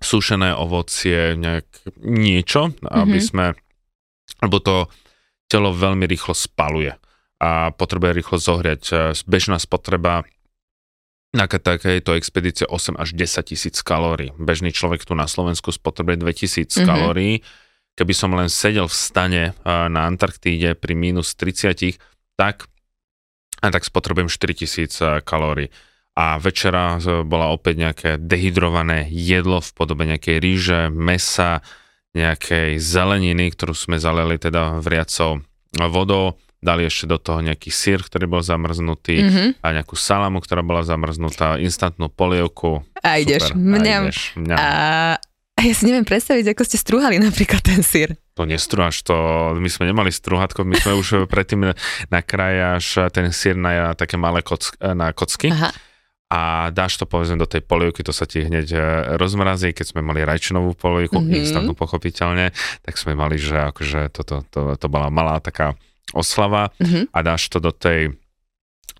[0.00, 1.68] sušené ovocie, nejak
[2.00, 3.28] niečo, aby mm-hmm.
[3.28, 3.46] sme,
[4.40, 4.88] lebo to
[5.52, 6.96] telo veľmi rýchlo spaluje
[7.36, 8.82] a potrebuje rýchlo zohriať.
[8.88, 8.94] E,
[9.28, 10.24] bežná spotreba
[11.36, 14.32] na takejto expedície 8 až 10 tisíc kalórií.
[14.40, 16.88] Bežný človek tu na Slovensku spotrebuje 2000 mm-hmm.
[16.88, 17.44] kalórií.
[17.92, 22.00] Keby som len sedel v stane na Antarktíde pri minus 30,
[22.40, 22.64] tak,
[23.60, 25.68] a tak spotrebujem 4000 kalórií.
[26.16, 31.64] A večera bola opäť nejaké dehydrované jedlo v podobe nejakej ríže, mesa,
[32.12, 35.40] nejakej zeleniny, ktorú sme zaleli teda vriacou
[35.88, 39.48] vodou dali ešte do toho nejaký sír, ktorý bol zamrznutý mm-hmm.
[39.66, 42.86] a nejakú salamu, ktorá bola zamrznutá, instantnú polievku.
[43.02, 44.02] A ideš, Super, mňam.
[44.02, 44.58] A, ideš, mňam.
[45.58, 48.14] a ja si neviem predstaviť, ako ste strúhali napríklad ten sír.
[48.38, 49.14] To nestrúhaš, to
[49.58, 51.74] my sme nemali strúhatko, my sme už predtým
[52.08, 55.50] nakrájaš ten sír na také malé kock, na kocky.
[55.50, 55.74] Aha
[56.32, 58.80] a dáš to povedzme do tej polievky, to sa ti hneď e,
[59.20, 61.44] rozmrazí, keď sme mali rajčinovú polievku, mm-hmm.
[61.44, 65.76] instantnú pochopiteľne, tak sme mali, že akože toto, to, to bola malá taká
[66.16, 67.12] oslava mm-hmm.
[67.12, 68.16] a dáš to do tej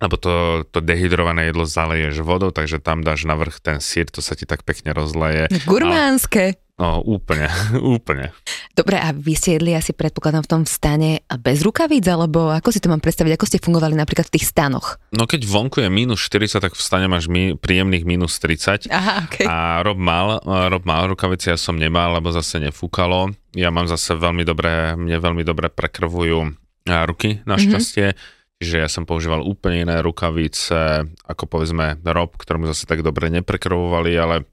[0.03, 4.19] lebo to, to dehydrované jedlo zaleješ vodou, takže tam dáš na vrch ten sír, to
[4.19, 5.47] sa ti tak pekne rozleje.
[5.63, 6.59] Gurmánske.
[6.81, 7.53] No, úplne,
[7.97, 8.33] úplne.
[8.73, 12.81] Dobre, a vy ste jedli asi predpokladám v tom stane bez rukavíc, alebo ako si
[12.81, 14.97] to mám predstaviť, ako ste fungovali napríklad v tých stanoch?
[15.13, 18.89] No keď vonku je minus 40, tak v stane máš mi, príjemných minus 30.
[18.89, 19.45] Aha, okay.
[19.45, 23.37] A Rob mal, Rob mal rukavice, ja som nemal, lebo zase nefúkalo.
[23.53, 26.57] Ja mám zase veľmi dobré, mne veľmi dobre prekrvujú
[26.89, 28.17] ruky, našťastie.
[28.17, 28.41] Mm-hmm.
[28.63, 34.15] Čiže ja som používal úplne iné rukavice, ako povedzme Rob, ktorému zase tak dobre neprekrvovali,
[34.15, 34.47] ale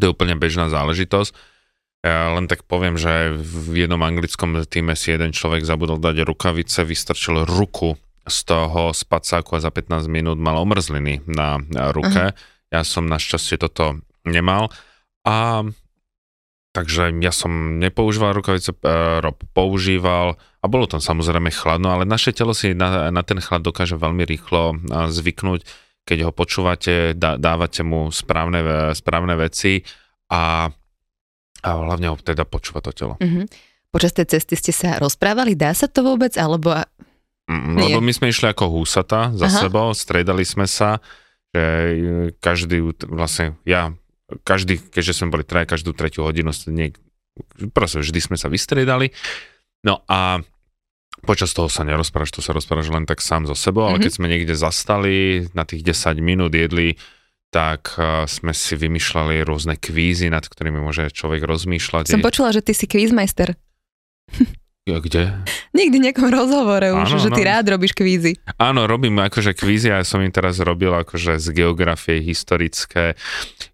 [0.00, 1.32] to je úplne bežná záležitosť.
[2.00, 6.80] Ja len tak poviem, že v jednom anglickom týme si jeden človek zabudol dať rukavice,
[6.88, 11.60] vystrčil ruku z toho spacáku a za 15 minút mal omrzliny na
[11.92, 12.32] ruke.
[12.32, 12.72] Uh-huh.
[12.72, 14.72] Ja som našťastie toto nemal.
[15.28, 15.68] A
[16.70, 22.30] Takže ja som nepoužíval rukavice, uh, Rob používal a bolo tam samozrejme chladno, ale naše
[22.30, 25.66] telo si na, na ten chlad dokáže veľmi rýchlo uh, zvyknúť,
[26.10, 29.86] keď ho počúvate, dá, dávate mu správne, správne veci
[30.26, 30.66] a,
[31.62, 33.14] a hlavne ho teda počúva to telo.
[33.22, 33.46] Mm-hmm.
[33.94, 36.74] Počas tej cesty ste sa rozprávali, dá sa to vôbec, alebo...
[37.46, 39.58] Mm, lebo my sme išli ako húsata za Aha.
[39.66, 40.98] sebou, stredali sme sa,
[41.54, 43.94] že každý, vlastne ja
[44.46, 46.98] každý, keďže sme boli traja, každú tretiu hodinu, niek-
[47.74, 49.10] proste vždy sme sa vystriedali.
[49.82, 50.38] No a
[51.22, 54.04] počas toho sa nerozprávaš, to sa rozprávaš len tak sám so sebou, ale mm-hmm.
[54.04, 56.96] keď sme niekde zastali, na tých 10 minút jedli,
[57.50, 62.14] tak uh, sme si vymýšľali rôzne kvízy, nad ktorými môže človek rozmýšľať.
[62.14, 63.58] Som počula, že ty si kvízmajster.
[64.90, 65.30] Kde?
[65.76, 67.48] Niekdy v nejakom rozhovore už, áno, že ty no.
[67.52, 68.40] rád robíš kvízy.
[68.58, 73.14] Áno, robím akože kvízy a ja som im teraz robil akože z geografie historické.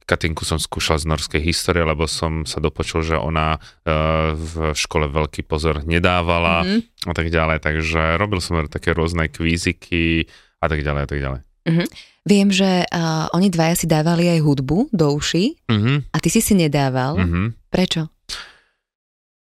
[0.06, 5.10] Katinku som skúšal z norskej histórie, lebo som sa dopočul, že ona uh, v škole
[5.10, 7.10] veľký pozor nedávala mm-hmm.
[7.10, 7.58] a tak ďalej.
[7.58, 10.30] Takže robil som také rôzne kvíziky
[10.62, 11.40] a tak ďalej a tak ďalej.
[12.26, 16.38] Viem, že uh, oni dvaja si dávali aj hudbu do uší Mhm, a ty si
[16.38, 17.18] si nedával.
[17.18, 17.58] mhm.
[17.66, 18.06] Prečo?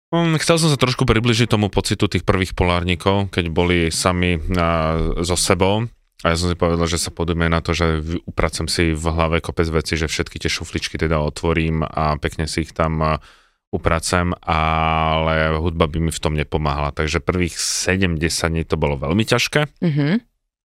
[0.07, 4.95] Mm, Chcel som sa trošku približiť tomu pocitu tých prvých polárnikov, keď boli sami a,
[5.19, 5.83] so sebou.
[6.25, 9.37] A ja som si povedal, že sa podujeme na to, že upracem si v hlave
[9.37, 13.21] kopec veci, že všetky tie šufličky teda otvorím a pekne si ich tam a,
[13.69, 16.95] upracem, ale hudba by mi v tom nepomáhala.
[16.95, 18.17] Takže prvých 7-10
[18.49, 20.17] dní to bolo veľmi ťažké, Uh-huh.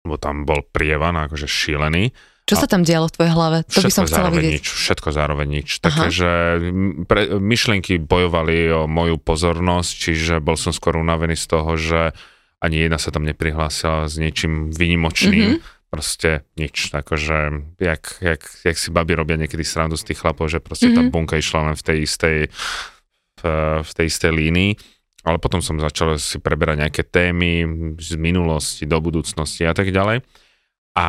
[0.06, 2.12] lebo tam bol prievan, akože šílený.
[2.46, 3.56] Čo sa tam dialo v tvojej hlave?
[3.62, 4.58] To by som chcela vidieť.
[4.58, 5.78] nič, všetko zároveň nič.
[5.78, 6.30] Takže
[7.06, 12.00] pre, myšlienky bojovali o moju pozornosť, čiže bol som skôr unavený z toho, že
[12.60, 15.58] ani jedna sa tam neprihlásila s niečím výnimočným.
[15.58, 15.60] Mhm.
[15.90, 20.62] Proste nič, akože jak, jak, jak si babi robia niekedy srandu z tých chlapov, že
[20.62, 21.10] proste tá Mhm.
[21.10, 22.36] bunka išla len v tej istej
[23.40, 23.42] v,
[23.82, 24.72] v tej istej línii.
[25.20, 27.64] Ale potom som začal si preberať nejaké témy
[28.00, 30.24] z minulosti, do budúcnosti a tak ďalej.
[30.96, 31.08] A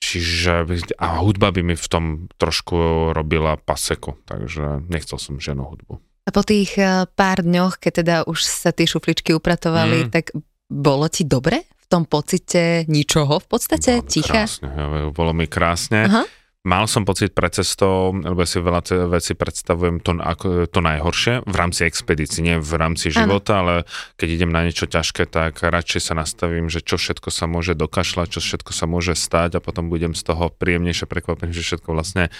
[0.00, 0.64] čiže
[0.96, 2.04] a hudba by mi v tom
[2.40, 6.00] trošku robila paseku, takže nechcel som žiadnu hudbu.
[6.26, 10.10] A po tých eh, pár dňoch, keď teda už sa tie šufličky upratovali, Mm.
[10.10, 10.34] tak
[10.66, 11.62] bolo ti dobre?
[11.78, 14.02] V tom pocite ničoho v podstate?
[14.02, 14.42] Bolo Ticha?
[14.50, 14.68] Krásne,
[15.14, 16.10] bolo mi krásne.
[16.10, 16.24] Aha.
[16.66, 21.54] Mal som pocit pred cestou, lebo si veľa vecí predstavujem to, ako, to najhoršie v
[21.54, 23.74] rámci expedície, nie v rámci života, ale
[24.18, 28.26] keď idem na niečo ťažké, tak radšej sa nastavím, že čo všetko sa môže dokašľať,
[28.34, 32.34] čo všetko sa môže stať a potom budem z toho príjemnejšie prekvapený, že všetko vlastne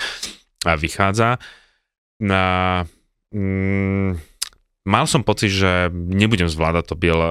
[0.66, 1.38] vychádza.
[2.18, 2.82] Na,
[3.36, 4.10] mm,
[4.84, 7.30] mal som pocit, že nebudem zvládať to biel, eh,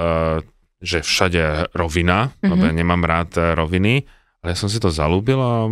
[0.78, 2.46] že všade rovina, mm-hmm.
[2.46, 2.68] lebo Mhm.
[2.68, 4.06] ja nemám rád eh, roviny,
[4.40, 5.66] ale ja som si to zalúbil a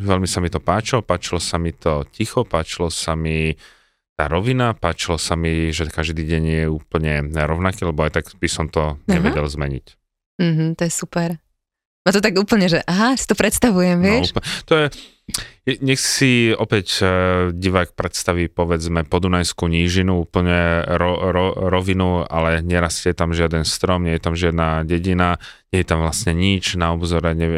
[0.00, 3.52] veľmi sa mi to páčilo, páčilo sa mi to ticho, páčilo sa mi
[4.14, 8.46] tá rovina, páčilo sa mi, že každý deň je úplne rovnaký, lebo aj tak by
[8.46, 9.86] som to nevedel zmeniť.
[10.36, 11.36] Mhm, to je super.
[12.00, 14.30] Ma to tak úplne, že aha, si to predstavujem, vieš?
[14.30, 14.90] No, úplne- to je-
[15.64, 17.04] nech si opäť e,
[17.56, 24.20] divák predstaví, povedzme, podunajskú nížinu, úplne ro, ro, rovinu, ale nerastie tam žiaden strom, nie
[24.20, 25.40] je tam žiadna dedina,
[25.72, 27.48] nie je tam vlastne nič, na obzore, ne,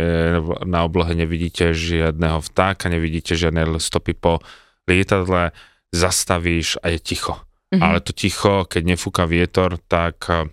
[0.62, 4.38] na oblohe nevidíte žiadneho vtáka, nevidíte žiadne stopy po
[4.86, 5.50] lietadle,
[5.90, 7.42] zastavíš a je ticho.
[7.74, 7.82] Mhm.
[7.82, 10.46] Ale to ticho, keď nefúka vietor, tak e,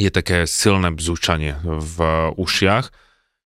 [0.00, 1.96] je také silné bzúčanie v
[2.40, 3.01] ušiach,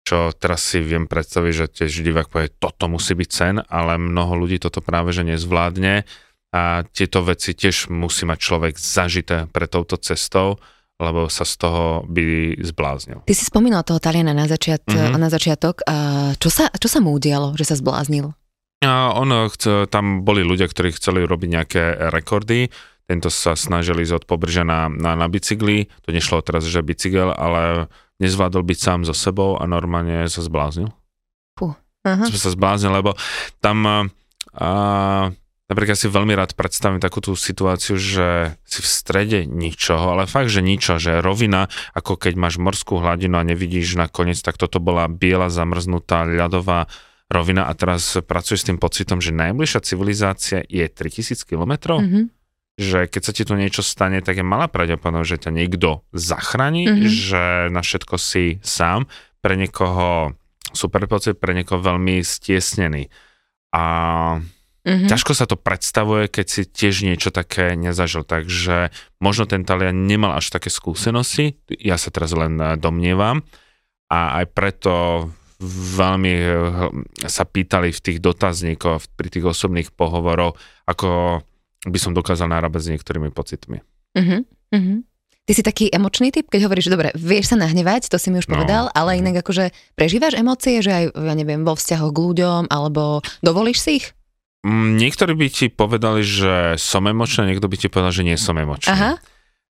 [0.10, 4.34] čo teraz si viem predstaviť, že tiež divák povie, toto musí byť sen, ale mnoho
[4.34, 6.02] ľudí toto práve že nezvládne
[6.50, 10.58] a tieto veci tiež musí mať človek zažité pre touto cestou,
[10.98, 13.22] lebo sa z toho by zbláznil.
[13.30, 15.14] Ty si spomínal toho Taliana na, začiat, Mhm.
[15.16, 15.86] na začiatok.
[16.42, 18.34] Čo, sa, čo sa mu udialo, že sa zbláznil?
[18.82, 22.72] A ono, chce, tam boli ľudia, ktorí chceli robiť nejaké rekordy,
[23.06, 27.30] tento sa snažili ísť od pobržia na, na, na bicykli, to nešlo teraz, že bicykel,
[27.34, 30.92] ale nezvládol byť sám so sebou a normálne sa zbláznil.
[32.08, 32.26] Aha.
[32.32, 33.12] Som sa zbláznil, lebo
[33.60, 33.98] tam a,
[34.56, 34.70] a,
[35.68, 40.48] napríklad si veľmi rád predstavím takú tú situáciu, že si v strede ničoho, ale fakt,
[40.48, 45.12] že ničo, že rovina, ako keď máš morskú hladinu a nevidíš nakoniec, tak toto bola
[45.12, 46.88] biela, zamrznutá, ľadová
[47.30, 52.39] rovina a teraz pracuješ s tým pocitom, že najbližšia civilizácia je 3000 kilometrov, Mhm.
[52.80, 56.88] Že keď sa ti tu niečo stane, tak je malá pravdepodobnosť, že ťa niekto zachráni,
[56.88, 57.08] Mhm.
[57.12, 59.12] že na všetko si sám,
[59.44, 60.32] pre niekoho
[60.72, 63.12] super pocit, pre niekoho veľmi stiesnený.
[63.76, 63.84] A
[64.88, 65.12] Mhm.
[65.12, 70.40] ťažko sa to predstavuje, keď si tiež niečo také nezažil, takže možno ten Talian nemal
[70.40, 73.44] až také skúsenosti, ja sa teraz len eh, domnievam
[74.08, 74.94] a aj preto
[76.00, 76.56] veľmi eh,
[77.28, 80.56] sa pýtali v tých dotazníkoch, pri tých osobných pohovoroch,
[80.88, 81.44] ako
[81.86, 83.80] by som dokázal narábať s niektorými pocitmi.
[84.18, 84.38] Mhm.
[84.74, 84.96] Mhm.
[85.44, 88.38] Ty si taký emočný typ, keď hovoríš, že dobre, vieš sa nahnevať, to si mi
[88.38, 88.54] už No.
[88.54, 93.26] povedal, ale inak akože prežívaš emócie, že aj, ja neviem, vo vzťahoch k ľuďom, alebo
[93.42, 94.06] dovolíš si ich?
[94.62, 98.62] Mm, Niektorí by ti povedali, že som emočný, niekto by ti povedal, že nie som
[98.62, 98.94] emočný.
[98.94, 99.18] Aha.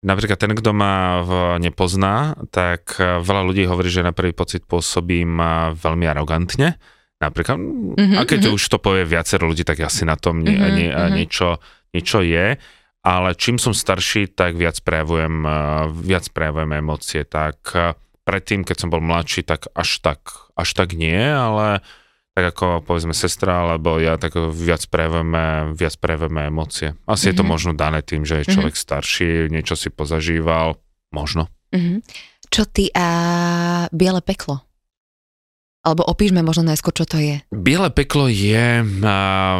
[0.00, 1.20] Napríklad ten, kto ma
[1.58, 6.80] nepozná, tak eh, veľa ľudí hovorí, že na prvý pocit pôsobím eh, veľmi arogantne.
[7.16, 7.56] Napríklad,
[7.96, 8.52] Mhm, a keď mhm.
[8.56, 11.12] už to povie viacero ľudí, tak asi na tom nie, Mhm, nie, mhm.
[11.16, 11.60] niečo,
[11.92, 12.56] niečo je.
[13.06, 15.52] Ale čím som starší, tak viac prejavujem, eh,
[15.94, 17.22] viac prejavujem emócie.
[17.22, 17.94] Tak eh,
[18.26, 21.86] predtým, keď som bol mladší, tak až tak, až tak nie, ale
[22.34, 26.92] tak ako povedzme sestra alebo ja, tak viac prejavujeme, viac prejavujeme emócie.
[27.08, 27.48] Asi je to Mhm.
[27.48, 30.76] možno dané tým, že je človek starší, niečo si pozažíval,
[31.14, 31.46] možno.
[31.72, 32.02] Mhm.
[32.50, 33.06] Čo ty a
[33.94, 34.65] biele peklo?
[35.86, 37.46] Alebo opíšme možno najskôr, čo to je.
[37.54, 38.82] Biele peklo je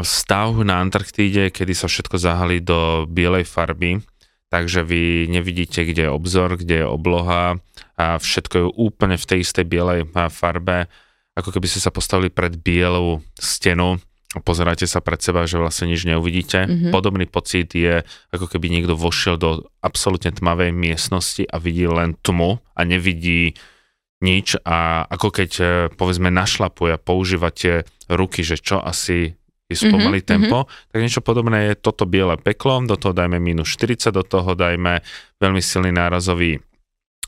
[0.03, 4.03] stav na Antarktíde, kedy sa všetko zahalí do bielej farby,
[4.51, 7.63] takže vy nevidíte, kde je obzor, kde je obloha
[7.95, 10.91] a všetko je úplne v tej istej bielej farbe
[11.37, 14.01] ako keby ste sa postavili pred bielú stenu
[14.33, 16.65] a pozeráte sa pred seba, že vlastne nič neuvidíte.
[16.65, 16.93] Mm-hmm.
[16.93, 18.01] Podobný pocit je,
[18.33, 23.53] ako keby niekto vošiel do absolútne tmavej miestnosti a vidí len tmu a nevidí
[24.27, 25.65] nič a ako keď e,
[25.95, 30.91] povedzme našlapuje a používate ruky, že čo asi je spomalý mm-hmm, tempo, mm-hmm.
[30.91, 35.03] tak niečo podobné je toto biele peklo, do toho dajme minus 40, do toho dajme
[35.39, 36.59] veľmi silný nárazový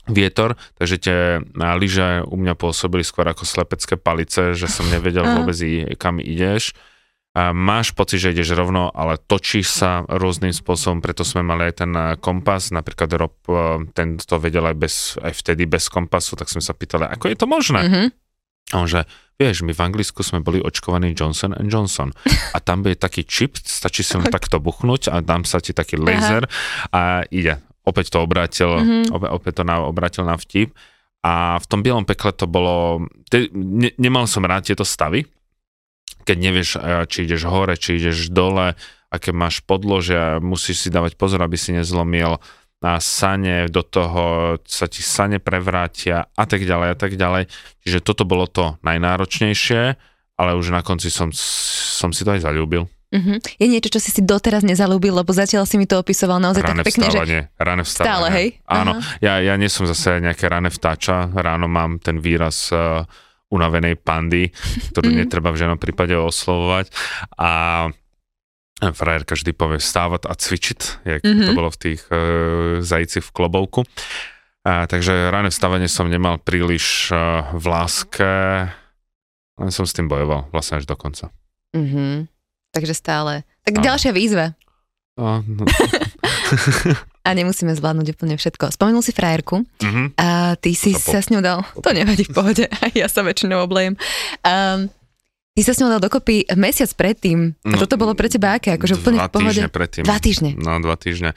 [0.09, 1.17] vietor, takže tie
[1.53, 5.55] lyže u mňa pôsobili skôr ako slepecké palice, že som nevedel vôbec,
[6.01, 6.73] kam ideš.
[7.37, 11.73] A máš pocit, že ideš rovno, ale točíš sa rôznym spôsobom, preto sme mali aj
[11.77, 16.49] ten kompas, napríklad Rob, e, ten to vedel aj, bez, aj vtedy bez kompasu, tak
[16.49, 17.81] sme sa pýtali, ako je to možné?
[17.85, 18.07] Mm-hmm.
[18.69, 19.05] A on že,
[19.37, 22.09] vieš, my v Anglicku sme boli očkovaní Johnson Johnson
[22.55, 26.01] a tam je taký čip, stačí si len takto buchnúť a dám sa ti taký
[26.01, 26.49] laser
[26.89, 29.13] a ide opäť to obrátil, mm-hmm.
[29.13, 30.73] opäť, opäť to na, obrátil na vtip.
[31.19, 35.27] A v tom bielom pekle to bolo, te, ne, nemal som rád tieto stavy,
[36.29, 38.77] keď nevieš, e, či ideš hore, či ideš dole,
[39.09, 42.37] aké máš podložia, musíš si dávať pozor, aby si nezlomil
[42.79, 47.49] na sane, do toho sa ti sane prevrátia a tak ďalej a tak ďalej.
[47.83, 49.81] Čiže toto bolo to najnáročnejšie,
[50.39, 52.87] ale už na konci som, som si to aj zalúbil.
[53.09, 53.41] Uh-huh.
[53.57, 56.85] Je niečo, čo si si doteraz nezalúbil, lebo zatiaľ si mi to opísoval naozaj rané
[56.85, 57.57] tak pekne, vstávanie, že...
[57.57, 58.05] Ráne vstávanie.
[58.05, 58.47] Stále, hej?
[58.69, 63.01] Áno, ja, ja nie som zase nejaké rané vtáča, ráno mám ten výraz uh,
[63.49, 64.53] unavenej pandy,
[64.93, 65.19] ktorú uh-huh.
[65.25, 66.93] netreba v žiadnom prípade oslovovať
[67.37, 67.51] a
[68.79, 71.45] frajer každý povie vstávať a cvičiť, jak uh-huh.
[71.45, 73.83] to bolo v tých uh, zajcích v klobouku.
[74.63, 78.31] A, takže ráne vstávanie som nemal príliš uh, v láske,
[79.59, 81.31] len som s tým bojoval vlastne až do konca.
[81.75, 82.27] Uh-huh.
[82.71, 83.43] Takže stále.
[83.65, 83.83] Tak a.
[83.83, 84.55] ďalšia výzva.
[85.19, 85.67] A, no.
[87.27, 88.71] a nemusíme zvládnuť úplne všetko.
[88.71, 90.05] Spomenul si frajerku uh-huh.
[90.15, 92.63] a ty si to sa s ňou dal, to nevadí v pohode,
[92.99, 93.99] ja sa väčšinou oblejem.
[94.47, 94.87] Um,
[95.59, 97.51] Ty sa s ňou dal dokopy mesiac predtým.
[97.67, 98.79] A no, toto bolo pre teba aké?
[98.79, 99.59] Akože úplne dva v pohode?
[99.59, 100.03] týždne predtým.
[100.07, 100.51] Dva týždne.
[100.55, 101.35] No, dva týždne.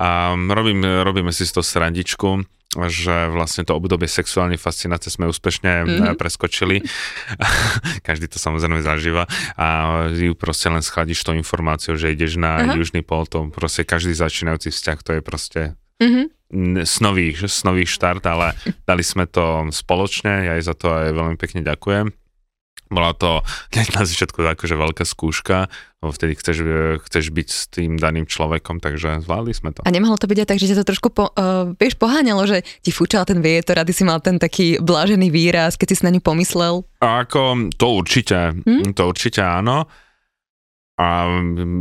[0.00, 5.88] A robím, robíme si z toho srandičku že vlastne to obdobie sexuálnej fascinácie sme úspešne
[5.88, 6.20] mm-hmm.
[6.20, 6.84] preskočili.
[8.08, 9.24] Každý to samozrejme zažíva
[9.56, 9.66] a
[10.12, 12.76] ju proste len schladíš tú informáciu, že ideš na uh-huh.
[12.76, 15.60] južný pol, to proste každý začínajúci vzťah, to je proste
[15.96, 16.84] mm-hmm.
[16.84, 18.52] snový, snový štart, ale
[18.88, 22.27] dali sme to spoločne, ja jej za to aj veľmi pekne ďakujem.
[22.88, 23.40] Bola to
[23.96, 25.68] na začiatku akože veľká skúška,
[25.98, 26.58] lebo vtedy chceš,
[27.10, 29.82] chceš byť s tým daným človekom, takže zvládli sme to.
[29.82, 32.62] A nemohlo to byť aj tak, že ťa to trošku po, uh, vieš, poháňalo, že
[32.80, 36.06] ti fúčal ten vietor a ty si mal ten taký blážený výraz, keď si si
[36.06, 36.86] na ňu pomyslel?
[37.02, 38.94] A ako, to určite, hm?
[38.94, 39.90] to určite áno.
[40.98, 41.30] A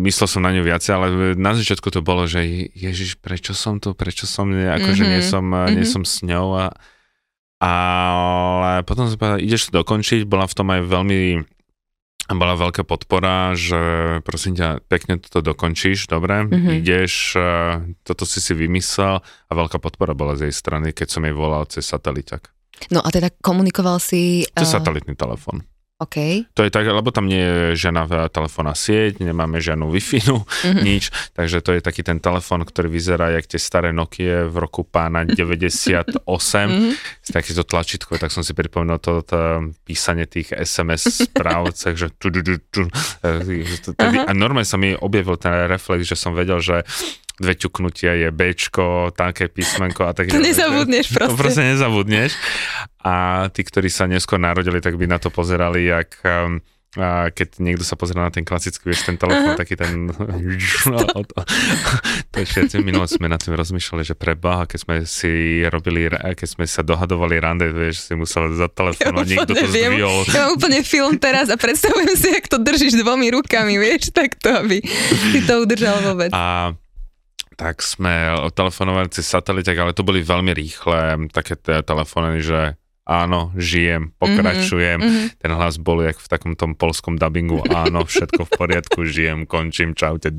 [0.06, 2.46] myslel som na ňu viacej, ale na začiatku to bolo, že
[2.78, 5.10] Ježiš, prečo som tu, prečo som, akože mm-hmm.
[5.10, 5.74] nie, som, mm-hmm.
[5.74, 6.66] nie som s ňou a
[7.58, 11.22] ale potom som povedal, ideš to dokončiť, bola v tom aj veľmi
[12.28, 13.80] bola veľká podpora, že
[14.28, 16.76] prosím ťa, pekne toto dokončíš, dobre, mm-hmm.
[16.84, 17.52] ideš, e,
[18.04, 21.64] toto si si vymyslel a veľká podpora bola z jej strany, keď som jej volal
[21.72, 22.52] cez sateliťak.
[22.92, 24.44] No a teda komunikoval si...
[24.52, 24.76] Cez uh...
[24.76, 25.64] satelitný telefón.
[25.98, 26.46] Okay.
[26.54, 30.86] To je tak, lebo tam nie je žiadna telefónna sieť, nemáme žiadnu Wi-Fi, mm-hmm.
[30.86, 34.86] nič, takže to je taký ten telefón, ktorý vyzerá jak tie staré Nokia v roku
[34.86, 36.94] pána 98, mm-hmm.
[37.02, 42.30] s takýto tlačítko, tak som si pripomenul to, to písanie tých SMS správ, takže tu,
[42.30, 46.86] tu, tu, tu, a normálne sa mi objavil ten reflex, že som vedel, že
[47.38, 51.32] dve ťuknutia je Bčko, také písmenko a tak To nezabudneš proste.
[51.32, 52.34] To proste nezabudneš.
[53.06, 56.60] A tí, ktorí sa neskôr narodili, tak by na to pozerali, jak um,
[56.98, 59.60] a keď niekto sa pozrie na ten klasický, vieš, ten telefón, uh-huh.
[59.60, 60.08] taký ten...
[62.34, 66.48] to všetci, minulo sme na tým rozmýšľali, že pre Baha, keď sme si robili, keď
[66.48, 70.00] sme sa dohadovali rande, vieš, si musel za telefón ja niekto to viem.
[70.00, 70.26] zdvihol.
[70.32, 74.40] Ja mám úplne film teraz a predstavujem si, jak to držíš dvomi rukami, vieš, tak
[74.42, 74.82] to, aby
[75.36, 76.34] si to udržal vôbec.
[76.34, 76.74] A
[77.58, 82.78] tak sme telefonovali cez satelitek, ale to boli veľmi rýchle také telefóny, že
[83.08, 85.00] áno, žijem, pokračujem.
[85.02, 85.28] Mm-hmm.
[85.42, 89.98] Ten hlas bol jak v takom tom polskom dubbingu, áno, všetko v poriadku, žijem, končím,
[89.98, 90.30] čaute.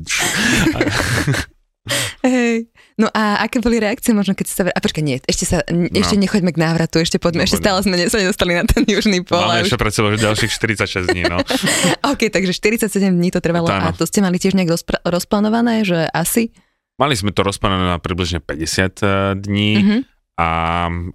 [2.21, 2.69] Hej.
[2.99, 4.61] No a aké boli reakcie možno, keď sa...
[4.67, 6.21] A počkaj, nie, ešte, sa, ešte no.
[6.27, 9.39] nechoďme k návratu, ešte poďme, no, ešte stále sme sa nedostali na ten južný pol.
[9.39, 11.39] Máme ešte pred sebou ďalších 46 dní, no.
[12.11, 15.87] OK, takže 47 dní to trvalo to a to ste mali tiež nejak rozpr- rozplánované,
[15.87, 16.51] že asi?
[16.99, 20.01] Mali sme to rozpadané na približne 50 eh, dní mm-hmm.
[20.35, 20.49] a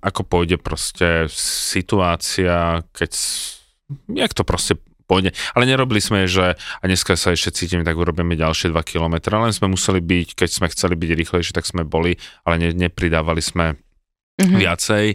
[0.00, 3.12] ako pôjde proste situácia, keď,
[4.08, 5.36] jak to proste pôjde.
[5.52, 9.52] Ale nerobili sme, že a dneska sa ešte cítim, tak urobíme ďalšie 2 km, len
[9.52, 12.16] sme museli byť, keď sme chceli byť rýchlejšie, tak sme boli,
[12.48, 14.58] ale ne, nepridávali sme mm-hmm.
[14.58, 15.06] viacej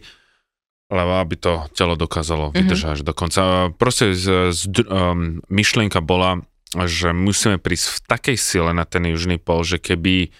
[0.89, 3.09] lebo aby to telo dokázalo vydržať mm-hmm.
[3.09, 3.41] do konca.
[3.77, 6.41] Proste z, z, um, myšlienka bola,
[6.73, 10.33] že musíme prísť v takej sile na ten južný pol, že keby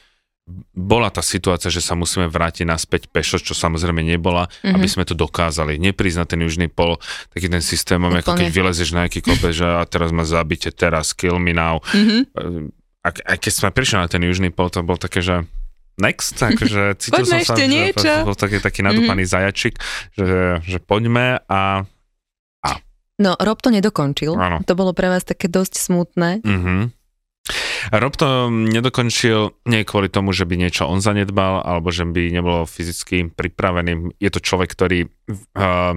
[0.73, 4.75] bola tá situácia, že sa musíme vrátiť naspäť pešo, čo samozrejme nebola, mm-hmm.
[4.75, 5.77] aby sme to dokázali.
[5.77, 6.97] Neprísť na ten južný pol,
[7.29, 8.21] taký ten systémom, Úplne.
[8.25, 11.79] ako keď vylezieš na nejaký kope, že a teraz ma zabite, teraz kill me now.
[11.93, 12.21] Mm-hmm.
[13.05, 15.45] A, a keď sme prišli na ten južný pol, to bol také, že
[16.01, 18.01] next, akože cítil poďme som sa, niečo.
[18.01, 19.35] že bol taký, taký nadúpaný mm-hmm.
[19.37, 19.75] zajačik,
[20.17, 21.85] že, že poďme a...
[22.65, 22.69] a.
[23.19, 24.33] No, Rob to nedokončil.
[24.33, 24.63] Ano.
[24.65, 26.41] To bolo pre vás také dosť smutné.
[26.41, 26.98] Mm-hmm.
[27.93, 32.67] Rob to nedokončil nie kvôli tomu, že by niečo on zanedbal, alebo že by nebol
[32.67, 34.19] fyzicky pripravený.
[34.19, 35.95] Je to človek, ktorý uh,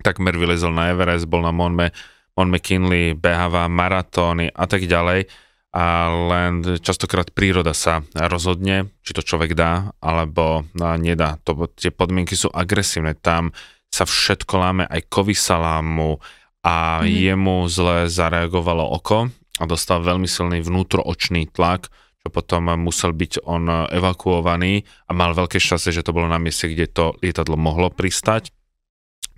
[0.00, 1.92] takmer vylezol na Everest, bol na Monme,
[2.34, 5.28] Mon McKinley, beháva maratóny a tak ďalej
[5.72, 11.40] a len častokrát príroda sa rozhodne, či to človek dá, alebo nedá.
[11.48, 13.56] To, tie podmienky sú agresívne, tam
[13.88, 16.20] sa všetko láme, aj kovy sa lámu
[16.60, 17.08] a mm.
[17.08, 19.32] jemu zle zareagovalo oko
[19.62, 21.86] a dostal veľmi silný vnútroočný tlak,
[22.18, 26.66] čo potom musel byť on evakuovaný a mal veľké šťastie, že to bolo na mieste,
[26.66, 28.50] kde to lietadlo mohlo pristať.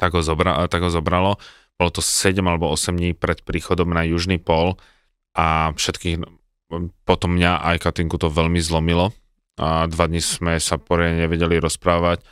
[0.00, 1.36] Tak ho, zobra, tak ho zobralo.
[1.76, 4.80] Bolo to 7 alebo 8 dní pred príchodom na južný pol
[5.36, 6.22] a všetkých,
[7.04, 9.12] potom mňa aj Katinku to veľmi zlomilo
[9.58, 12.22] a dva dní sme sa poriadne nevedeli rozprávať,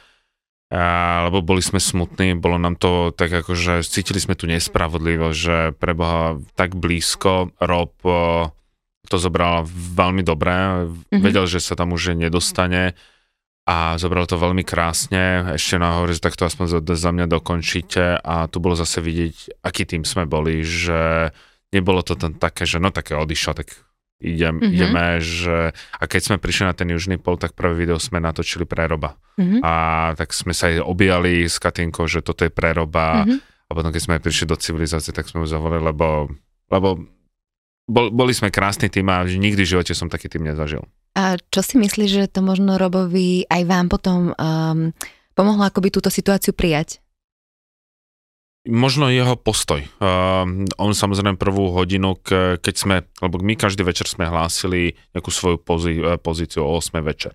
[0.72, 5.36] a, lebo boli sme smutní, bolo nám to tak ako, že cítili sme tu nespravodlivosť,
[5.36, 7.92] že preboha tak blízko, Rob
[9.04, 11.20] to zobral veľmi dobre, mm-hmm.
[11.20, 12.96] vedel, že sa tam už nedostane
[13.68, 18.56] a zobral to veľmi krásne, ešte nahovorí, že takto aspoň za mňa dokončíte a tu
[18.58, 21.30] bolo zase vidieť, aký tým sme boli, že
[21.68, 23.76] nebolo to tam také, že no také odišlo, tak
[24.22, 24.72] idem, mm-hmm.
[24.72, 28.62] ideme, že a keď sme prišli na ten južný pol, tak prvé video sme natočili
[28.62, 29.18] pre Roba.
[29.36, 29.60] Mm-hmm.
[29.66, 29.72] A
[30.14, 33.66] tak sme sa aj objali s Katinkou, že toto je pre Roba mm-hmm.
[33.66, 36.30] a potom keď sme prišli do civilizácie, tak sme ho zavolali, lebo,
[36.70, 37.02] lebo
[37.90, 40.86] bol, boli sme krásny tým a nikdy v živote som taký tým nezažil.
[41.12, 44.96] A čo si myslíš, že to možno Robovi aj vám potom um,
[45.36, 47.01] pomohlo akoby túto situáciu prijať?
[48.62, 49.82] Možno jeho postoj.
[49.98, 50.46] Uh,
[50.78, 55.58] on samozrejme prvú hodinu, ke, keď sme, lebo my každý večer sme hlásili nejakú svoju
[55.58, 57.34] pozí, e, pozíciu o 8 večer.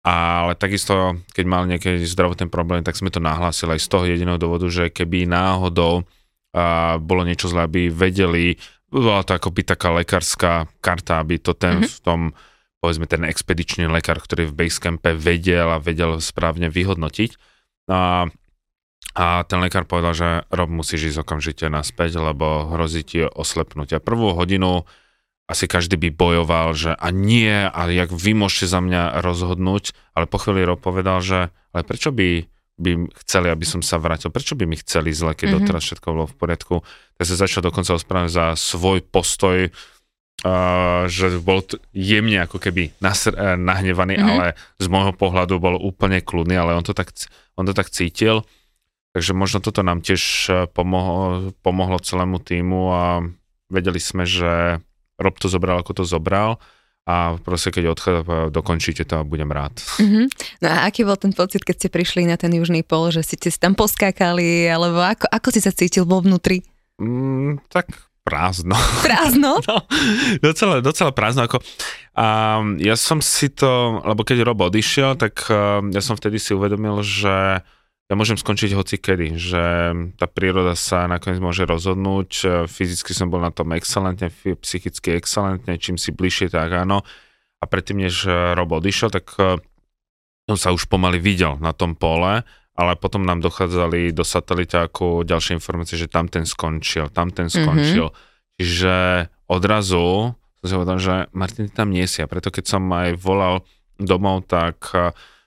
[0.00, 4.40] Ale takisto, keď mal nejaký zdravotný problém, tak sme to nahlásili aj z toho jediného
[4.40, 8.54] dôvodu, že keby náhodou uh, bolo niečo zlé, aby vedeli,
[8.86, 11.90] bola to akoby taká lekárska karta, aby to ten mm-hmm.
[11.90, 12.20] v tom,
[12.78, 17.34] povedzme ten expedičný lekár, ktorý v Basecampe vedel a vedel správne vyhodnotiť.
[17.90, 18.30] Uh,
[19.16, 23.96] a ten lekár povedal, že Rob musíš ísť okamžite naspäť, lebo hrozí ti oslepnutia.
[23.96, 24.84] Prvú hodinu
[25.48, 30.28] asi každý by bojoval, že a nie, ale jak vy môžete za mňa rozhodnúť, ale
[30.28, 32.44] po chvíli Rob povedal, že ale prečo by,
[32.76, 35.64] by chceli, aby som sa vrátil, prečo by mi chceli zle, keď mm-hmm.
[35.64, 36.74] doteraz všetko bolo v poriadku.
[37.16, 39.72] Tak sa začal dokonca ospravedlňovať za svoj postoj,
[40.44, 44.30] Uh, že bol t- jemne ako keby nasr- uh, nahnevaný, mm-hmm.
[44.36, 44.46] ale
[44.76, 47.08] z môjho pohľadu bol úplne kľudný, ale on to tak,
[47.56, 48.44] on to tak cítil
[49.16, 53.24] Takže možno toto nám tiež e, pomohlo, pomohlo celému týmu a
[53.72, 54.84] vedeli sme, že
[55.16, 56.60] Rob to zobral, ako to zobral
[57.08, 59.72] a proste keď odchádza, dokončíte to a budem rád.
[59.96, 60.26] Mm-hmm.
[60.60, 63.48] No a aký bol ten pocit, keď ste prišli na ten južný pol, že ste
[63.48, 66.60] si tam poskákali, alebo ako, ako si sa cítil vo vnútri?
[67.00, 67.88] Mm, tak
[68.26, 68.74] prázdno.
[69.06, 69.62] Prázdno?
[69.64, 69.76] no,
[70.42, 71.46] docela, docela prázdno.
[71.46, 71.62] Ako,
[72.12, 76.52] um, ja som si to, lebo keď Rob odišiel, tak um, ja som vtedy si
[76.52, 77.62] uvedomil, že
[78.06, 79.62] ja môžem skončiť hoci kedy, že
[80.14, 84.30] tá príroda sa nakoniec môže rozhodnúť, fyzicky som bol na tom excelentne,
[84.62, 87.02] psychicky excelentne, čím si bližšie, tak áno.
[87.58, 89.34] A predtým, než Rob odišiel, tak
[90.46, 92.46] som sa už pomaly videl na tom pole,
[92.78, 98.14] ale potom nám dochádzali do ako ďalšie informácie, že tam ten skončil, tam ten skončil.
[98.14, 98.54] Mm-hmm.
[98.60, 98.94] Čiže
[99.50, 102.22] odrazu som si povedal, že Martin, tam nie si.
[102.22, 103.66] A preto keď som aj volal
[103.98, 104.92] domov, tak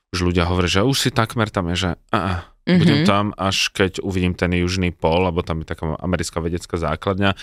[0.09, 2.81] už ľudia hovoria, že už si takmer tam je, že a, mm-hmm.
[2.85, 7.33] budem tam, až keď uvidím ten južný pol, lebo tam je taká americká vedecká základňa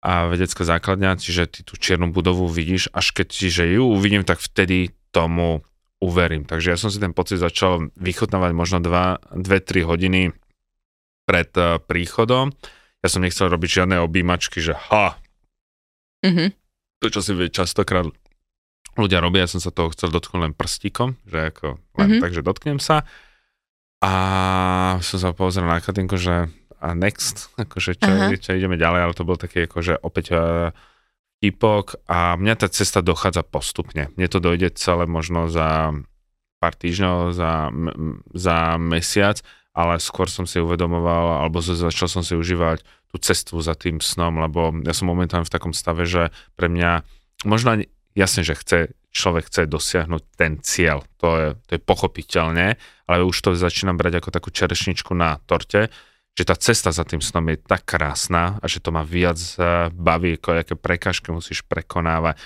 [0.00, 4.40] a vedecká základňa, čiže ty tú čiernu budovu vidíš, až keď že ju uvidím, tak
[4.40, 5.60] vtedy tomu
[6.00, 6.44] uverím.
[6.44, 10.32] Takže ja som si ten pocit začal vychutnávať možno 2-3 hodiny
[11.26, 12.52] pred uh, príchodom.
[13.02, 15.18] Ja som nechcel robiť žiadne objímačky, že ha,
[16.22, 16.48] mm-hmm.
[17.02, 18.06] to čo si častokrát
[18.96, 21.66] ľudia robia, ja som sa toho chcel dotknúť len prstíkom, že ako
[22.00, 22.22] len mm-hmm.
[22.22, 23.04] takže dotknem sa.
[24.06, 24.12] A
[25.02, 26.46] som sa pozrel na Katinku, že
[26.78, 28.38] a next, akože čo, uh-huh.
[28.38, 30.70] čo ideme ďalej, ale to bol taký akože opäť uh,
[31.42, 34.14] tipok a mňa tá cesta dochádza postupne.
[34.14, 35.90] Mne to dojde celé možno za
[36.62, 37.68] pár týždňov, za,
[38.32, 39.42] za mesiac,
[39.76, 42.80] ale skôr som si uvedomoval, alebo začal som si užívať
[43.12, 47.04] tú cestu za tým snom, lebo ja som momentálne v takom stave, že pre mňa
[47.44, 47.84] možno ani,
[48.16, 48.78] jasne, že chce,
[49.12, 54.20] človek chce dosiahnuť ten cieľ, to je, to je pochopiteľne, ale už to začínam brať
[54.20, 55.88] ako takú čerešničku na torte,
[56.36, 59.88] že tá cesta za tým snom je tak krásna a že to ma viac eh,
[59.90, 62.36] baví, ako aké prekážky musíš prekonávať.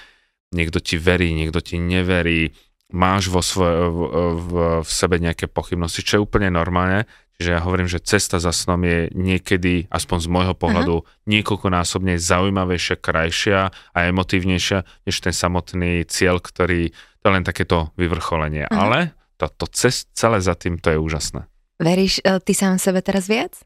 [0.55, 2.55] Niekto ti verí, niekto ti neverí,
[2.91, 3.99] máš vo svoj, v,
[4.35, 4.53] v,
[4.83, 7.07] v sebe nejaké pochybnosti, čo je úplne normálne.
[7.41, 11.09] Čiže ja hovorím, že cesta za snom je niekedy, aspoň z môjho pohľadu, uh-huh.
[11.25, 18.69] niekoľkonásobne zaujímavejšia, krajšia a emotívnejšia, než ten samotný cieľ, ktorý, to je len takéto vyvrcholenie.
[18.69, 18.77] Uh-huh.
[18.77, 21.49] Ale to, to cest, celé za tým, to je úžasné.
[21.81, 23.57] Veríš e, ty sám sebe teraz viac?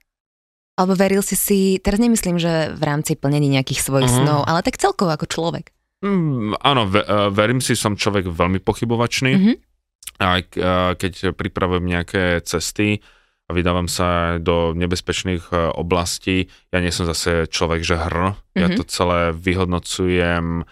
[0.79, 4.27] Alebo veril si si, teraz nemyslím, že v rámci plnení nejakých svojich uh-huh.
[4.27, 5.71] snov, ale tak celkovo ako človek.
[6.03, 9.33] Mm, áno, ve, uh, verím si, som človek veľmi pochybovačný.
[9.39, 9.57] Mm-hmm.
[10.19, 12.99] Aj uh, keď pripravujem nejaké cesty
[13.47, 18.35] a vydávam sa do nebezpečných oblastí, ja nie som zase človek, že hr.
[18.35, 18.59] Mm-hmm.
[18.59, 18.77] Ja mhm.
[18.81, 20.65] to celé vyhodnocujem,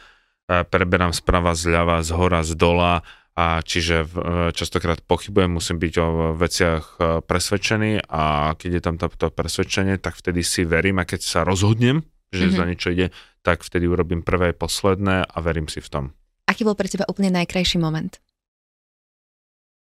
[0.49, 6.37] preberám sprava, zľava, z hora, z dola a čiže uh, častokrát pochybujem, musím byť o
[6.37, 11.21] veciach uh, presvedčený a keď je tam to presvedčenie, tak vtedy si verím a keď
[11.25, 12.59] sa rozhodnem, že mm-hmm.
[12.61, 13.09] za niečo ide,
[13.41, 16.05] tak vtedy urobím prvé, posledné a verím si v tom.
[16.45, 18.21] Aký bol pre teba úplne najkrajší moment?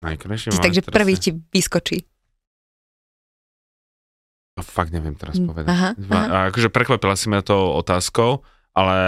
[0.07, 0.63] Najkrajší moment?
[0.63, 2.07] Takže prvý ti vyskočí.
[4.55, 5.67] A fakt neviem teraz mm, povedať.
[5.67, 6.27] Aha, aha.
[6.31, 8.99] A akože prekvapila si ma tou otázkou, ale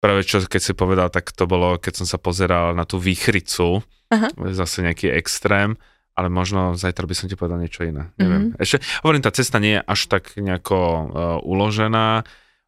[0.00, 3.84] prvé čo keď si povedal, tak to bolo, keď som sa pozeral na tú výchricu,
[4.08, 4.32] aha.
[4.56, 5.76] zase nejaký extrém,
[6.16, 8.10] ale možno zajtra by som ti povedal niečo iné.
[8.20, 8.52] Neviem.
[8.52, 8.60] Mm-hmm.
[8.60, 11.04] Ešte, hovorím, tá cesta nie je až tak nejako uh,
[11.44, 12.24] uložená.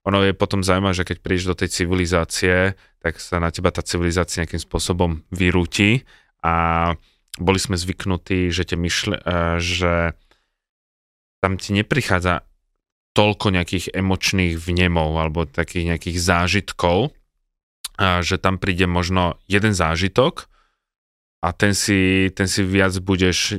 [0.08, 3.84] Ono je potom zaujímavé, že keď prídeš do tej civilizácie, tak sa na teba tá
[3.84, 6.06] civilizácia nejakým spôsobom vyrúti
[6.40, 6.94] a
[7.40, 10.16] boli sme zvyknutí, že, te myšle, uh, že
[11.42, 12.46] tam ti neprichádza
[13.12, 17.12] toľko nejakých emočných vnemov alebo takých nejakých zážitkov,
[17.98, 20.48] že tam príde možno jeden zážitok
[21.42, 23.58] a ten si, ten si viac budeš,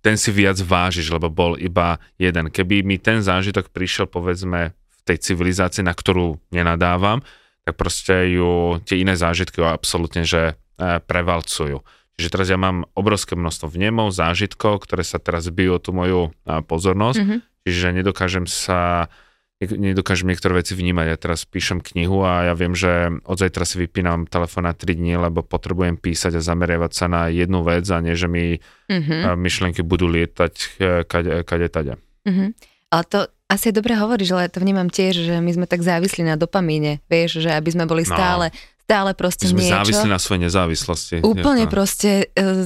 [0.00, 2.48] ten si viac vážiš, lebo bol iba jeden.
[2.48, 7.20] Keby mi ten zážitok prišiel povedzme v tej civilizácii, na ktorú nenadávam,
[7.68, 11.84] tak proste ju tie iné zážitky absolútne, že e, prevalcujú.
[12.16, 16.60] Čiže teraz ja mám obrovské množstvo vnemov, zážitkov, ktoré sa teraz bijú tú moju e,
[16.64, 17.40] pozornosť, mm-hmm.
[17.68, 19.12] čiže nedokážem sa
[19.60, 21.06] nedokážem niektoré veci vnímať.
[21.12, 24.96] Ja teraz píšem knihu a ja viem, že od zajtra si vypínam telefón na 3
[24.96, 28.56] dní, lebo potrebujem písať a zameriavať sa na jednu vec a nie, že mi
[28.88, 29.36] mm-hmm.
[29.36, 31.94] myšlienky budú lietať e, kade, kade tade.
[32.24, 32.48] Mm-hmm.
[32.88, 33.18] Ale to
[33.52, 37.04] asi je dobre hovoriť, ale to vnímam tiež, že my sme tak závislí na dopamíne,
[37.12, 38.16] vieš, že aby sme boli no.
[38.16, 38.56] stále, no.
[38.88, 39.76] stále proste my sme niečo.
[39.76, 41.16] závislí na svojej nezávislosti.
[41.20, 42.64] Úplne proste, uh,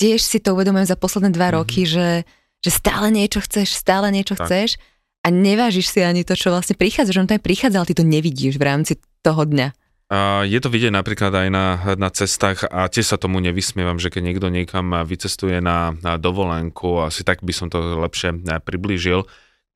[0.00, 1.58] tiež si to uvedomujem za posledné dva mm-hmm.
[1.60, 2.24] roky, že,
[2.64, 4.48] že stále niečo chceš, stále niečo tak.
[4.48, 4.80] chceš
[5.20, 8.04] a nevážiš si ani to, čo vlastne prichádza, že on tam prichádza, ale ty to
[8.04, 9.76] nevidíš v rámci toho dňa.
[10.10, 14.10] A je to vidieť napríklad aj na, na cestách a tiež sa tomu nevysmievam, že
[14.10, 19.22] keď niekto niekam vycestuje na, na dovolenku, asi tak by som to lepšie eh, priblížil,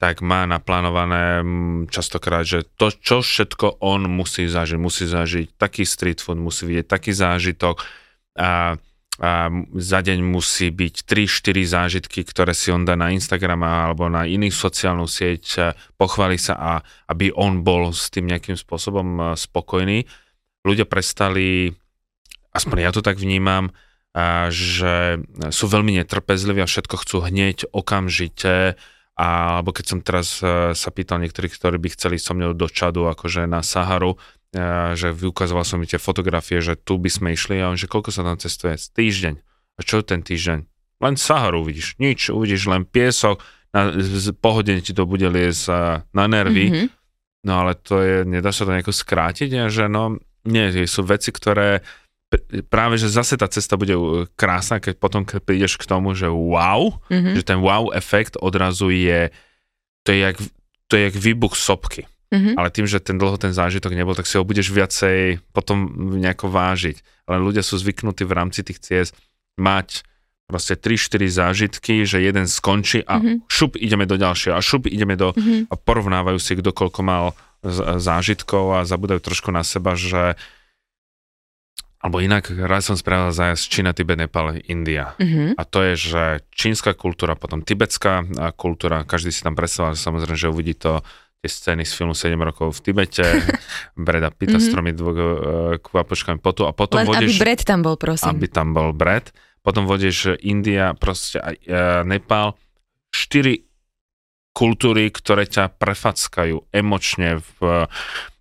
[0.03, 4.75] tak má naplánované mm, častokrát, že to, čo všetko on musí zažiť.
[4.75, 7.87] Musí zažiť taký street food, musí vidieť taký zážitok
[8.35, 8.75] a
[9.23, 9.47] a
[9.79, 14.51] za deň musí byť 3-4 zážitky, ktoré si on dá na Instagram alebo na iných
[14.51, 16.73] sociálnu sieť, pochváli sa a
[17.07, 20.03] aby on bol s tým nejakým spôsobom e, spokojný.
[20.67, 21.71] Ľudia prestali,
[22.51, 23.71] aspoň ja to tak vnímam,
[24.49, 25.19] že
[25.51, 28.79] sú veľmi netrpezliví a všetko chcú hneď, okamžite,
[29.15, 29.27] a,
[29.59, 33.11] alebo keď som teraz e, sa pýtal niektorých, ktorí by chceli so mnou do Čadu,
[33.11, 34.19] akože na Saharu,
[34.95, 38.15] že vyukazoval som mi tie fotografie, že tu by sme išli a on, že koľko
[38.15, 38.79] sa tam cestuje?
[38.79, 39.35] Týždeň.
[39.75, 40.59] A čo ten týždeň?
[41.03, 43.43] Len Saharu uvidíš, nič, uvidíš len piesok,
[43.75, 45.67] na, z pohodne ti to bude liesť
[46.15, 46.89] na nervy, mm-hmm.
[47.51, 51.83] no ale to je, nedá sa to nejako skrátiť, že no, nie, sú veci, ktoré
[52.71, 53.95] práve, že zase tá cesta bude
[54.39, 57.35] krásna, keď potom keď prídeš k tomu, že wow, mm-hmm.
[57.35, 59.35] že ten wow efekt odrazu je,
[60.07, 60.37] to je jak,
[60.87, 62.07] to je jak výbuch sopky.
[62.35, 62.55] Mm-hmm.
[62.59, 65.87] Ale tým, že ten dlho ten zážitok nebol, tak si ho budeš viacej potom
[66.19, 67.31] nejako vážiť.
[67.31, 69.15] Ale ľudia sú zvyknutí v rámci tých ciest
[69.55, 70.03] mať
[70.45, 73.49] proste 3-4 zážitky, že jeden skončí a mm-hmm.
[73.49, 75.71] šup ideme do ďalšieho a šup ideme do mm-hmm.
[75.71, 77.25] a porovnávajú si, kto koľko mal
[77.97, 80.37] zážitkov a zabudajú trošku na seba, že
[82.05, 85.17] alebo inak, raz som spravil zájazd Čína, Tibet, Nepal, India.
[85.17, 85.57] Mm-hmm.
[85.57, 88.29] A to je, že čínska kultúra, potom tibetská
[88.61, 91.01] kultúra, každý si tam predstavoval, samozrejme, že uvidí to
[91.45, 93.29] tie scény z filmu 7 rokov v Tibete,
[94.01, 94.65] Breda Pita mm-hmm.
[94.65, 95.25] stromy dvo, uh,
[95.77, 98.33] kvapočkami potu a potom Len vodíš, aby Brad tam bol, prosím.
[98.33, 99.29] Aby tam bol Brad.
[99.61, 102.53] potom vodieš India, proste aj e, Nepál,
[103.09, 103.65] štyri
[104.53, 107.89] kultúry, ktoré ťa prefackajú emočne, v,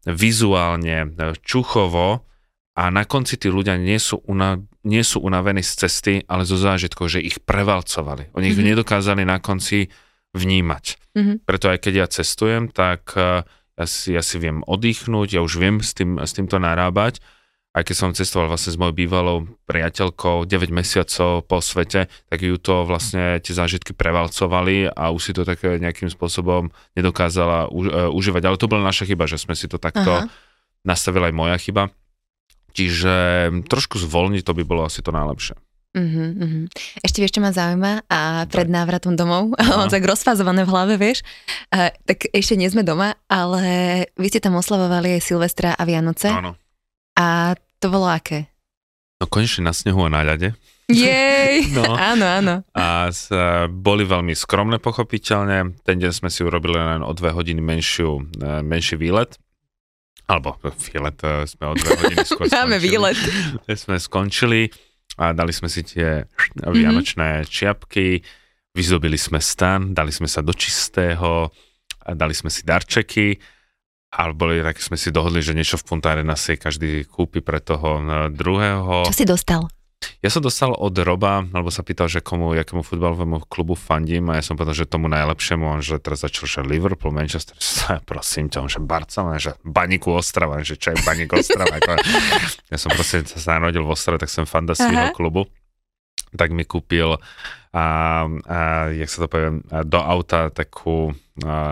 [0.03, 1.15] vizuálne,
[1.47, 2.27] čuchovo
[2.75, 6.59] a na konci tí ľudia nie sú, una, nie sú unavení z cesty, ale zo
[6.59, 8.35] zážitkov, že ich prevalcovali.
[8.35, 8.75] Oni ich mm-hmm.
[8.75, 9.87] nedokázali na konci
[10.33, 10.85] vnímať.
[11.13, 11.35] Mm-hmm.
[11.45, 13.45] Preto aj keď ja cestujem, tak e,
[13.77, 17.21] ja si, ja si viem oddychnúť, ja už viem s, tým, s týmto narábať
[17.73, 22.53] aj keď som cestoval vlastne s mojou bývalou priateľkou 9 mesiacov po svete, tak ju
[22.61, 28.13] to vlastne tie zážitky prevalcovali a už si to tak nejakým spôsobom nedokázala u, uh,
[28.13, 28.45] užívať.
[28.45, 30.29] Ale to bola naša chyba, že sme si to takto Aha.
[30.85, 31.89] nastavili aj moja chyba.
[32.77, 33.13] Čiže
[33.65, 35.57] trošku zvolniť to by bolo asi to najlepšie.
[35.93, 36.65] Uh-huh, uh-huh.
[37.05, 41.21] Ešte vieš, čo ma zaujíma a pred návratom domov, on tak rozfázované v hlave, vieš,
[41.69, 46.33] uh, tak ešte nie sme doma, ale vy ste tam oslavovali aj Silvestra a Vianoce.
[46.33, 46.57] Áno.
[47.13, 48.49] A to bolo aké?
[49.21, 50.57] No konečne na snehu a na ľade.
[50.91, 51.95] Jej, no.
[51.95, 52.55] áno, áno.
[52.75, 55.79] A s, e, boli veľmi skromné pochopiteľne.
[55.85, 59.39] Ten deň sme si urobili len o dve hodiny menšiu, e, menší výlet.
[60.27, 63.15] Alebo výlet e, sme o dve hodiny skôr Máme výlet.
[63.71, 64.67] sme skončili
[65.19, 66.25] a dali sme si tie
[66.57, 67.51] vianočné mm-hmm.
[67.51, 68.21] čiapky,
[68.73, 71.53] vyzobili sme stan, dali sme sa do čistého,
[72.03, 73.37] dali sme si darčeky
[74.13, 77.57] ale boli, tak sme si dohodli, že niečo v Punta Arena si každý kúpi pre
[77.57, 79.09] toho e, druhého.
[79.09, 79.65] Čo si dostal?
[80.23, 84.39] Ja som dostal od Roba, alebo sa pýtal, že komu, jakému futbalovému klubu fandím a
[84.39, 87.55] ja som povedal, že tomu najlepšiemu, on, že teraz začal, že Liverpool, Manchester,
[88.09, 91.79] prosím ťa, on, že Barcelona, že Baníku Ostrava, že čo je Baník Ostrava.
[92.71, 95.47] ja som prosím sa narodil v Ostrave, tak som fanda svojho klubu.
[96.33, 97.21] Tak mi kúpil
[97.73, 97.85] a,
[98.25, 98.57] a
[98.93, 101.13] jak sa to poviem, do auta takú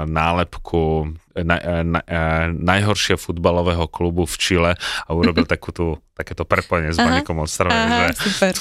[0.09, 2.01] nálepku na, na, na,
[2.49, 4.71] najhoršie futbalového klubu v Čile
[5.05, 8.53] a urobil takú tú, takéto prepojenie s Banikom Ostrava, že super.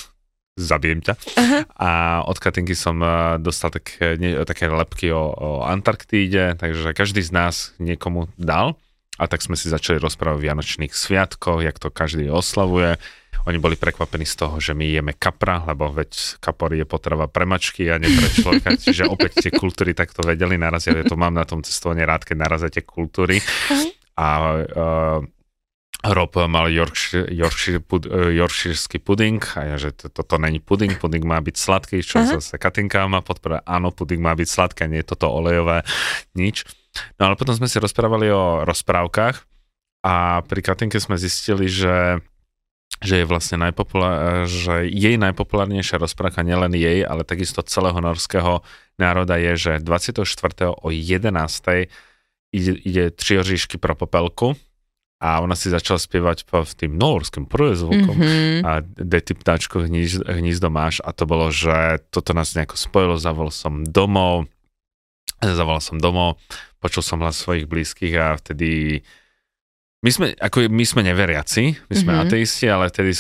[0.61, 1.15] zabijem ťa.
[1.41, 1.61] Aha.
[1.81, 1.91] A
[2.29, 3.01] od Katinky som
[3.41, 8.77] dostal také, ne, také lepky o, o Antarktíde, takže každý z nás niekomu dal
[9.17, 13.01] a tak sme si začali rozprávať o Vianočných sviatkoch, jak to každý oslavuje
[13.49, 17.49] oni boli prekvapení z toho, že my jeme kapra, lebo veď kapor je potrava pre
[17.49, 18.77] mačky a nie pre človeka.
[18.85, 20.89] Čiže opäť tie kultúry takto vedeli naraz.
[20.91, 23.41] Ja to mám na tom cestovaní rád, keď narazíte kultúry.
[24.21, 24.27] A
[24.61, 25.21] uh,
[26.01, 30.97] Rob mal Yorkshire, Yorkshire, pud, uh, Yorkshireský puding a ja, že to, toto není puding,
[30.97, 32.41] puding má byť sladký, čo uh-huh.
[32.41, 35.85] zase Katinka má podpora, áno, puding má byť sladké, nie je toto olejové,
[36.33, 36.65] nič.
[37.21, 39.45] No ale potom sme si rozprávali o rozprávkach
[40.01, 42.25] a pri Katinke sme zistili, že
[43.01, 48.61] že je vlastne najpopulár, že jej najpopulárnejšia rozprávka nielen jej, ale takisto celého norského
[49.01, 50.29] národa je, že 24.
[50.77, 51.33] o 11.
[52.53, 54.53] ide, ide tri oříšky pro popelku
[55.21, 58.65] a ona si začala spievať v tým norským prúzvukom mm-hmm.
[58.65, 63.17] a kde ty ptáčko hnízdo, hnízdo máš a to bolo, že toto nás nejako spojilo,
[63.21, 64.49] zavolal som domov,
[65.41, 66.41] zavolal som domov,
[66.81, 69.01] počul som hlas svojich blízkych a vtedy
[70.01, 72.25] my sme, ako my sme neveriaci, my sme mm-hmm.
[72.29, 73.13] ateisti, ale tedy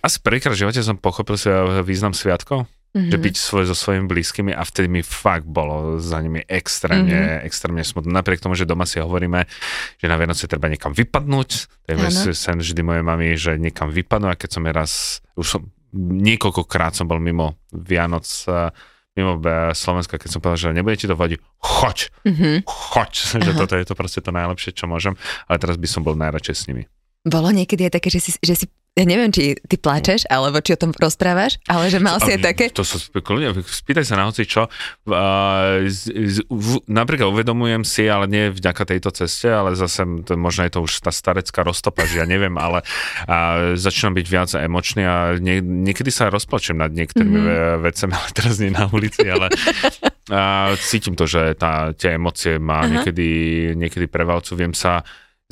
[0.00, 1.36] asi prvýkrát v živote som pochopil
[1.84, 3.12] význam sviatkov, mm-hmm.
[3.12, 7.46] že byť svoj so svojimi blízkymi a vtedy mi fakt bolo za nimi extrémne, mm-hmm.
[7.48, 8.08] extrémne smutno.
[8.08, 9.44] Napriek tomu, že doma si hovoríme,
[10.00, 11.50] že na Vianoce treba niekam vypadnúť,
[11.84, 15.62] tak je sen vždy mojej mami, že niekam vypadnú a keď som raz, už som
[15.94, 18.26] niekoľkokrát som bol mimo Vianoc
[19.14, 19.38] mimo
[19.72, 22.56] Slovenska, keď som povedal, že nebude ti to vadiť, choď, mm-hmm.
[22.66, 23.12] choď,
[23.46, 23.58] že Aha.
[23.58, 25.14] toto je to proste to najlepšie, čo môžem,
[25.46, 26.84] ale teraz by som bol najradšej s nimi.
[27.24, 30.78] Bolo niekedy aj také, že si, že si ja neviem, či ty pláčeš, alebo či
[30.78, 32.70] o tom rozprávaš, ale že mal si aj také...
[32.70, 34.70] To sa spýtaj sa na hoci čo.
[35.02, 40.38] Uh, z, z, v, napríklad uvedomujem si, ale nie vďaka tejto ceste, ale zase to,
[40.38, 42.86] možno je to už tá starecká roztopa, že ja neviem, ale
[43.26, 47.82] uh, začínam byť viac emočný a nie, niekedy sa rozplačem nad niektorými mm-hmm.
[47.82, 49.50] vecami, ale teraz nie na ulici, ale
[50.30, 53.26] uh, cítim to, že tá, tie emócie ma niekedy,
[53.74, 54.54] niekedy prevalcujú.
[54.54, 55.02] Viem sa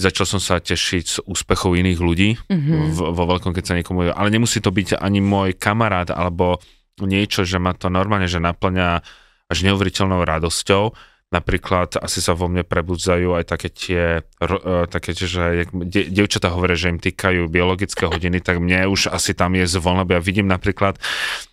[0.01, 2.97] Začal som sa tešiť z úspechov iných ľudí mm-hmm.
[2.97, 4.09] vo veľkom, keď sa niekomu...
[4.09, 6.65] Ale nemusí to byť ani môj kamarát alebo
[6.97, 9.05] niečo, že ma to normálne, že naplňa
[9.53, 10.97] až neuveriteľnou radosťou.
[11.33, 16.53] Napríklad asi sa vo mne prebudzajú aj také tie, uh, také tie že de, devčatá
[16.53, 20.21] hovoria, že im týkajú biologické hodiny, tak mne už asi tam je zvon, lebo ja
[20.21, 21.01] vidím napríklad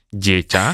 [0.09, 0.65] dieťa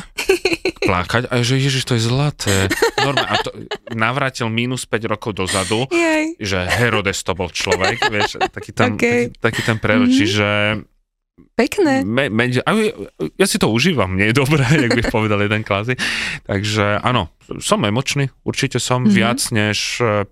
[0.87, 2.55] plakať a že ježiš, to je zlaté.
[3.01, 3.49] Normálne, a to
[3.91, 6.39] navrátil minus 5 rokov dozadu, Jej.
[6.39, 9.33] že Herodes to bol človek, vieš, taký tam, okay.
[9.33, 10.19] taký, taký ten prerod, mm-hmm.
[10.19, 10.47] čiže
[11.35, 12.03] Pekné.
[12.07, 12.63] Me, me, ja,
[13.35, 15.99] ja si to užívam, nie je dobré, jak by povedal jeden klázy.
[16.47, 19.15] Takže áno, som emočný, určite som mm-hmm.
[19.15, 19.99] viac než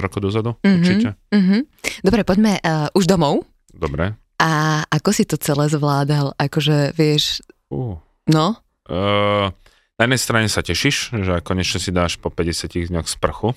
[0.00, 0.76] rokov dozadu, mm-hmm.
[0.80, 1.08] určite.
[1.32, 1.60] Mm-hmm.
[2.00, 3.44] Dobre, poďme uh, už domov.
[3.72, 4.16] Dobre.
[4.40, 6.32] A ako si to celé zvládal?
[6.40, 9.52] Akože, vieš, uh No, Uh,
[9.94, 13.52] na jednej strane sa tešíš, že konečne si dáš po 50 dňoch sprchu.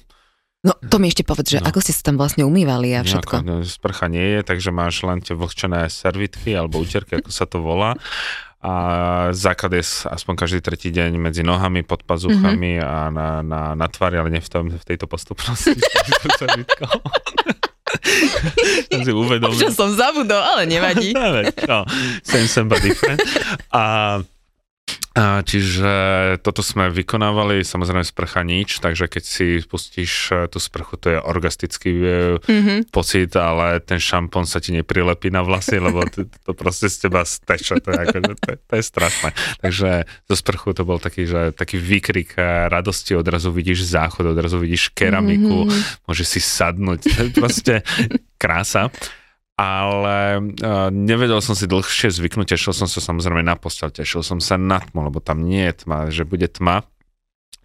[0.62, 1.72] no to mi ešte povedz, že No.
[1.72, 3.40] ako ste sa tam vlastne umývali a všetko.
[3.40, 7.48] Nejako, no, sprcha nie je, takže máš len tie vlhčené servitky alebo úterky, ako sa
[7.48, 7.96] to volá.
[8.60, 8.74] A
[9.32, 12.84] základ je aspoň každý tretí deň medzi nohami, pod pazuchami Mhm.
[12.84, 15.80] a na, na, na tvári, ale nie v, tom, v tejto postupnosti.
[18.92, 19.58] som si uvedomil.
[19.58, 21.12] Že som zabudol, ale nevadí.
[21.56, 21.88] Čo,
[22.22, 23.20] same somebody different.
[23.70, 24.20] A,
[25.12, 25.92] a čiže
[26.40, 31.20] toto sme vykonávali, samozrejme sprcha nič, takže keď si pustíš e, tú sprchu, to je
[31.20, 31.92] orgastický
[32.42, 32.88] Mhm.
[32.90, 37.22] pocit, ale ten šampón sa ti neprilepí na vlasy, lebo to, to proste z teba
[37.22, 39.30] steče, to je, to, to je strašné.
[39.60, 39.90] Takže
[40.26, 44.96] zo sprchu to bol taký, že taký výkrik e, radosti, odrazu vidíš záchod, odrazu vidíš
[44.96, 46.08] keramiku, Mhm.
[46.08, 47.74] môžeš si sadnúť, to je proste
[48.40, 48.88] krása.
[49.62, 54.42] Ale uh, nevedel som si dlhšie zvyknúť, tešil som sa samozrejme na postel, tešil som
[54.42, 56.82] sa na tmu, lebo tam nie je tma, že bude tma.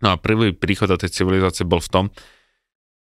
[0.04, 2.04] No a prvý príchod do tej civilizácie bol v tom,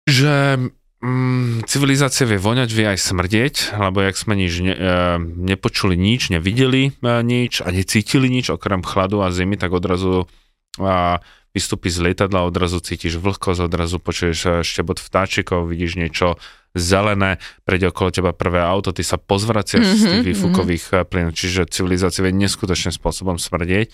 [0.05, 0.61] že
[1.01, 6.29] mm, civilizácia vie voňať, vie aj smrdieť, lebo jak sme nič ne, uh, nepočuli nič,
[6.29, 11.17] nevideli uh, nič a necítili nič okrem chladu a zimy, tak odrazu uh,
[11.57, 16.37] vystúpi z lietadla, odrazu cítiš vlhkosť, odrazu počuješ štebot vtáčikov, vidíš niečo
[16.73, 21.33] zelené, prejde okolo teba prvé auto, ty sa pozvraciaš z tých Mhm, výfukových mm plynov,
[21.37, 23.93] čiže civilizácia vie neskutočným spôsobom smrdieť.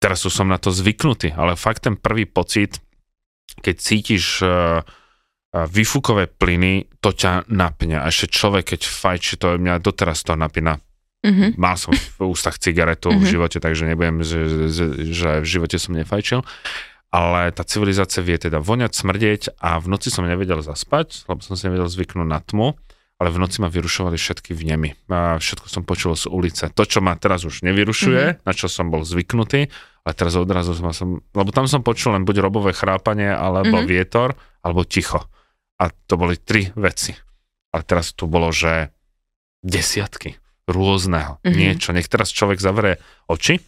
[0.00, 2.80] Teraz už som na to zvyknutý, ale fakt ten prvý pocit,
[3.64, 4.84] keď cítiš uh,
[5.56, 8.04] výfukové plyny, to ťa napňa.
[8.04, 10.76] A ešte človek, keď fajči, to mňa doteraz to napína.
[11.24, 11.56] Mhm.
[11.56, 13.24] Mal som v ústach cigaretu v Mhm.
[13.24, 16.44] živote, živote, takže nebudem, že, že, že v živote som nefajčil.
[17.16, 21.56] Ale tá civilizácia vie teda voňať, smrdieť a v noci som nevedel zaspať, lebo som
[21.56, 22.76] si nevedel zvyknúť na tmu,
[23.16, 25.08] ale v noci ma vyrušovali všetky vnemy.
[25.08, 26.68] A všetko som počul z ulice.
[26.76, 28.32] To, čo ma teraz už nevyrušuje, Mhm.
[28.36, 28.44] mm-hmm.
[28.44, 29.72] na čo som bol zvyknutý,
[30.04, 33.80] ale teraz odrazu som, som, lebo tam som počul len buď robové chrápanie, alebo Mhm.
[33.80, 33.88] mm-hmm.
[33.88, 34.28] vietor,
[34.60, 35.24] alebo ticho.
[35.80, 37.16] A to boli tri veci.
[37.72, 38.92] Ale teraz tu bolo, že
[39.64, 40.36] desiatky
[40.68, 41.42] rôzneho, Mhm.
[41.42, 41.56] mm-hmm.
[41.56, 41.88] niečo.
[41.96, 43.00] Nech teraz človek zavrie
[43.30, 43.62] oči,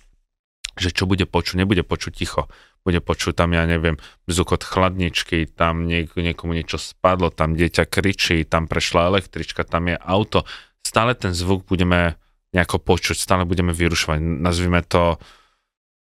[0.78, 2.46] že čo bude počuť, nebude počuť ticho.
[2.87, 8.45] Bude počuť tam, ja neviem, zukot chladničky, tam niek- niekomu niečo spadlo, tam dieťa kričí,
[8.49, 10.49] tam prešla električka, tam je auto.
[10.81, 12.16] Stále ten zvuk budeme
[12.57, 14.18] nejako počuť, stále budeme vyrušovať.
[14.20, 15.20] Nazvime to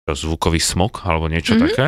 [0.05, 1.59] zvukový smog, alebo niečo Mhm.
[1.59, 1.73] mm-hmm.
[1.73, 1.87] také.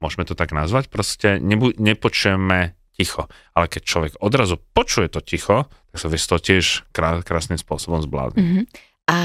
[0.00, 0.88] Môžeme to tak nazvať.
[0.88, 3.28] Proste nebu- nepočujeme ticho.
[3.52, 8.00] Ale keď človek odrazu počuje to ticho, tak sa vie toho tiež krá- krásnym spôsobom
[8.00, 8.40] zblázni.
[8.40, 8.62] Mhm.
[9.10, 9.18] A,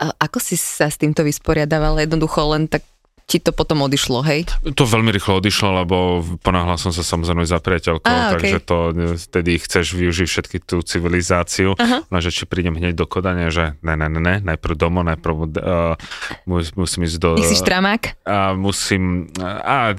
[0.00, 2.00] a ako si sa s týmto vysporiadaval?
[2.00, 2.86] Jednoducho len tak
[3.26, 4.46] ti to potom odišlo, hej?
[4.62, 8.76] To veľmi rýchlo odišlo, lebo ponáhľal som sa samozrejme za priateľkou, Á, takže to
[9.18, 11.74] vtedy chceš využiť všetky tú civilizáciu.
[11.74, 12.06] Aha.
[12.06, 15.34] No, že či prídem hneď do kodania, že ne, ne, ne, ne, najprv domov, najprv
[15.42, 15.98] uh,
[16.46, 17.30] mus, musím ísť do...
[17.34, 18.22] Ty si štramák?
[18.22, 19.90] a musím, a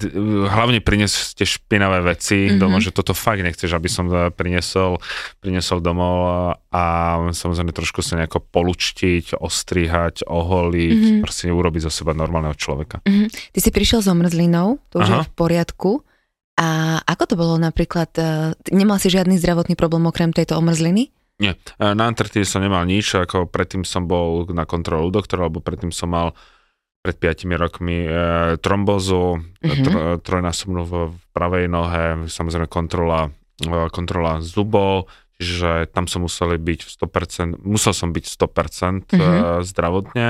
[0.47, 2.55] hlavne priniesť tie špinavé veci Mhm.
[2.55, 2.61] mm-hmm.
[2.63, 5.03] domov, že toto fakt nechceš, aby som priniesol,
[5.43, 6.15] priniesol domov
[6.71, 6.83] a,
[7.35, 11.03] samozrejme trošku sa nejako polučtiť, ostrihať, oholiť, Mhm.
[11.03, 11.23] mm-hmm.
[11.27, 13.03] proste urobiť zo seba normálneho človeka.
[13.17, 13.27] Mhm.
[13.33, 15.17] Ty si prišiel s omrzlinou, to už Aha.
[15.17, 15.91] je v poriadku.
[16.57, 21.13] A ako to bolo napríklad, e, nemal si žiadny zdravotný problém okrem tejto omrzliny?
[21.37, 25.61] Nie, eh, na Antarktíde som nemal nič, ako predtým som bol na kontrolu doktora, alebo
[25.61, 26.33] predtým som mal
[27.05, 28.11] pred 5 rokmi e,
[28.59, 29.63] trombózu, Mhm.
[29.63, 29.85] mm-hmm.
[29.85, 30.93] tro, trojnásobnú v
[31.31, 33.31] pravej nohe, samozrejme kontrola,
[33.63, 35.07] e, kontrola zubov,
[35.39, 39.23] čiže tam som musel byť v 100%, musel som byť 100% mm-hmm.
[39.23, 39.63] Mhm.
[39.63, 40.27] zdravotne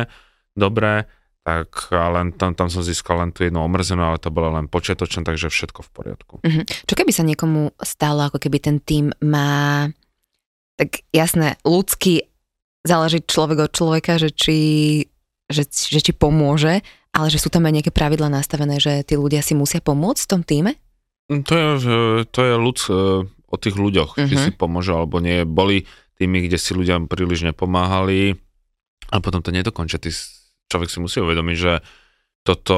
[0.53, 1.07] dobré,
[1.47, 5.23] tak ale tam, tam som získal len tú jednu omrzenú, ale to bolo len počiatočné,
[5.23, 6.33] takže všetko v poriadku.
[6.43, 6.61] Mhm.
[6.83, 9.87] Čo keby sa niekomu stalo, ako keby ten tým má,
[10.75, 12.27] tak jasné, ľudský
[12.83, 14.57] záleží človek od človeka, že či,
[15.47, 16.83] že, že či pomôže,
[17.15, 20.31] ale že sú tam aj nejaké pravidla nastavené, že tí ľudia si musia pomôcť v
[20.35, 20.71] tom týme?
[21.31, 21.67] Mm, To je,
[22.27, 22.91] to je ľud, e,
[23.47, 24.43] o tých ľuďoch, či Mhm.
[24.43, 25.47] si pomôže alebo nie.
[25.47, 25.87] Boli
[26.19, 28.35] tými, kde si ľudia príliš nepomáhali
[29.07, 30.03] a potom to nedokončia.
[30.03, 30.36] S-
[30.67, 31.73] človek si musí uvedomiť, že
[32.43, 32.77] toto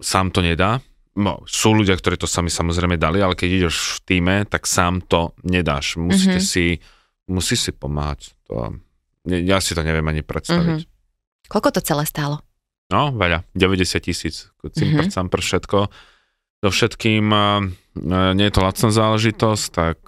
[0.00, 0.80] sám to nedá.
[1.12, 5.04] No, sú ľudia, ktorí to sami samozrejme dali, ale keď ideš v týme, tak sám
[5.04, 6.00] to nedáš.
[6.00, 6.44] Musíte Mhm.
[6.44, 6.64] si,
[7.28, 8.32] musíš si pomáhať.
[8.48, 8.72] To,
[9.28, 10.88] ja si to neviem ani predstaviť.
[11.48, 12.40] Koľko to celé stálo?
[12.88, 13.44] No, veľa.
[13.56, 14.48] 90 tisíc.
[14.72, 15.78] Cimpr, mm per všetko.
[16.62, 17.60] So všetkým, a,
[17.96, 19.98] e, nie je to lacná záležitosť, tak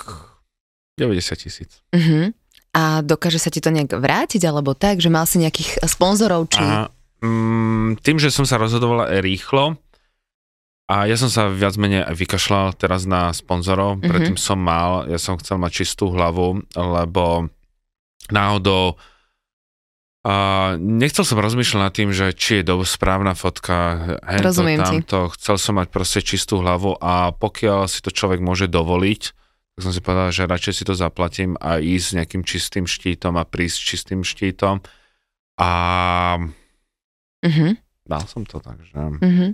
[0.97, 1.83] 90 tisíc.
[1.91, 2.31] Uh-huh.
[2.75, 6.59] A dokáže sa ti to nejak vrátiť, alebo tak, že mal si nejakých sponzorov, či...
[6.59, 6.91] A
[7.23, 9.79] mm, tým, že som sa rozhodoval aj rýchlo,
[10.85, 13.97] a ja som sa viac menej vykašľal teraz na sponzorov, Mhm.
[13.97, 14.11] mm-hmm.
[14.11, 17.49] predtým som mal, ja som chcel mať čistú hlavu, lebo
[18.29, 18.99] náhodou
[20.25, 23.77] Uh, nechcel som rozmýšľať nad tým, že či je do, správna fotka,
[24.25, 25.05] hento, Rozumiem ti.
[25.05, 25.29] tamto.
[25.37, 29.23] Chcel som mať proste čistú hlavu a pokiaľ si to človek môže dovoliť,
[29.75, 33.35] tak som si povedal, že radšej si to zaplatím a ísť s nejakým čistým štítom
[33.35, 34.79] a prísť s čistým štítom.
[35.59, 35.71] A
[37.45, 37.77] Mhm,
[38.09, 39.53] dal som to tak, že mhm.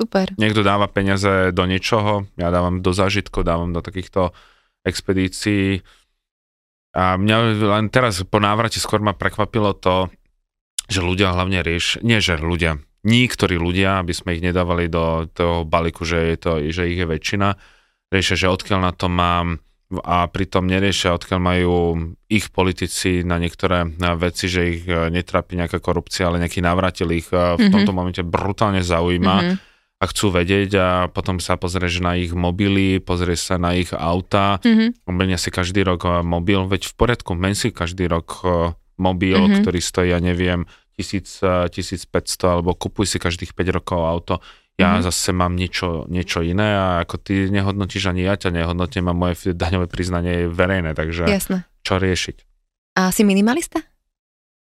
[0.00, 0.32] Super.
[0.40, 4.32] niekto dáva peniaze do niečoho, ja dávam do zážitkov, dávam do takýchto
[4.82, 5.84] expedícií.
[6.96, 10.10] A mňa len teraz po návrate skôr ma prekvapilo to,
[10.90, 15.62] že ľudia hlavne rieš, nie že ľudia, niektorí ľudia, aby sme ich nedávali do toho
[15.62, 17.48] balíku, že, je to, že ich je väčšina,
[18.10, 21.74] riešia, že odkiaľ na to mám a pritom neriešia, odkiaľ majú
[22.30, 27.26] ich politici na niektoré veci, že ich eh, netrápi nejaká korupcia, ale nejaký návratil ich
[27.30, 27.72] eh, v Mhm.
[27.74, 29.54] tomto momente brutálne zaujíma Mhm.
[29.98, 34.62] a chcú vedieť a potom sa pozrieš na ich mobily, pozrieš sa na ich auta,
[34.62, 35.10] Mhm.
[35.10, 38.46] menia si každý rok eh, mobil, veď v poriadku, men si každý rok
[38.94, 39.64] mobil, Mhm.
[39.64, 44.34] ktorý stojí, ja neviem, 1000, eh, 1500, alebo kupuj si každých 5 rokov auto.
[44.80, 45.04] Ja Mhm.
[45.04, 49.52] zase mám niečo, niečo iné a ako ty nehodnotíš, ani ja ťa nehodnotím a moje
[49.52, 51.68] daňové priznanie je verejné, takže Jasné.
[51.82, 52.36] čo riešiť?
[52.96, 53.84] A si minimalista?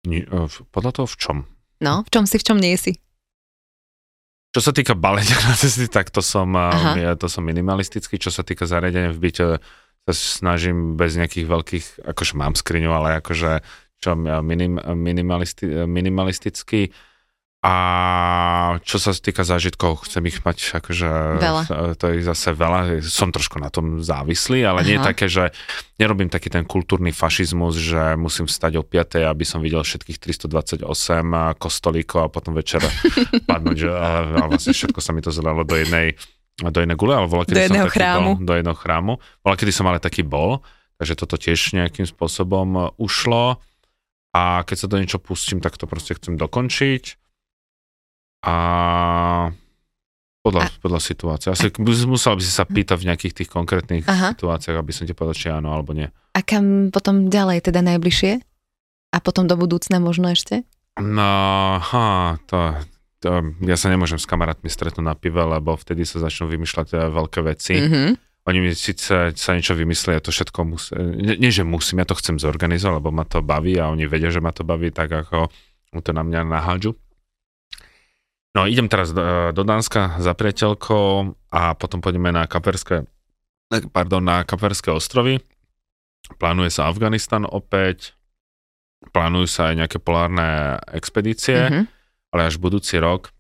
[0.04, 1.38] Ni- v- Podľa toho v čom?
[1.80, 3.00] No, v čom si, v čom nie si?
[4.52, 7.00] Čo sa týka balenia na cesty, tak to som, Aha.
[7.00, 8.18] ja, to som minimalistický.
[8.18, 9.46] Čo sa týka zariadenia v byte,
[10.02, 13.64] sa snažím bez nejakých veľkých, akože mám skriňu, ale akože
[13.98, 16.90] čo minim, minimalisti, minimalistický.
[17.62, 21.10] A čo sa týka zážitkov, chcem ich mať akože...
[21.38, 21.62] Veľa.
[21.94, 23.06] To je zase veľa.
[23.06, 25.10] Som trošku na tom závislý, ale nie je Aha.
[25.14, 25.54] také, že
[26.02, 30.90] nerobím taký ten kultúrny fašizmus, že musím vstať o 5, aby som videl všetkých 328
[31.62, 32.82] kostolíkov a potom večer
[33.50, 36.18] padnúť, že a, a vlastne všetko sa mi to zlelo do jednej
[36.62, 38.32] do jednej gule, ale bola, kedy Do som jedného taký chrámu.
[38.38, 39.14] Bol, do jedného chrámu.
[39.42, 40.62] Bola, kedy som ale taký bol,
[41.02, 43.58] takže toto tiež nejakým spôsobom e, ušlo
[44.36, 47.21] a keď sa do niečo pustím, tak to proste chcem dokončiť
[48.42, 48.56] a
[50.42, 51.54] podľa, A- podľa situácie.
[51.54, 54.34] Asi mus- musel by si sa pýtať v nejakých tých konkrétnych Aha.
[54.34, 56.10] situáciách, aby som ti povedal, či áno alebo nie.
[56.34, 58.42] A kam potom ďalej, teda najbližšie?
[59.14, 60.66] A potom do budúcna možno ešte?
[60.98, 62.58] No, ha, to,
[63.22, 67.00] to, ja sa nemôžem s kamarátmi stretnúť na pive, lebo vtedy sa začnú vymýšľať eh,
[67.14, 67.76] veľké veci.
[67.78, 68.04] Mhm.
[68.42, 72.18] Oni mi síce sa niečo vymyslia, to všetko musí, nie, nie, že musím, ja to
[72.18, 75.54] chcem zorganizovať, lebo ma to baví a oni vedia, že ma to baví, tak ako
[76.02, 76.98] to na mňa nahádžu.
[78.52, 79.24] No idem teraz do,
[79.56, 81.08] do Dánska za priateľkou
[81.50, 83.08] a potom pôjdeme na Kaperské,
[83.96, 85.40] pardon, na Kaperské ostrovy.
[86.36, 88.12] Plánuje sa Afganistan opäť,
[89.16, 91.84] plánujú sa aj nejaké polárne expedície Mhm.
[92.32, 93.32] ale až budúci rok.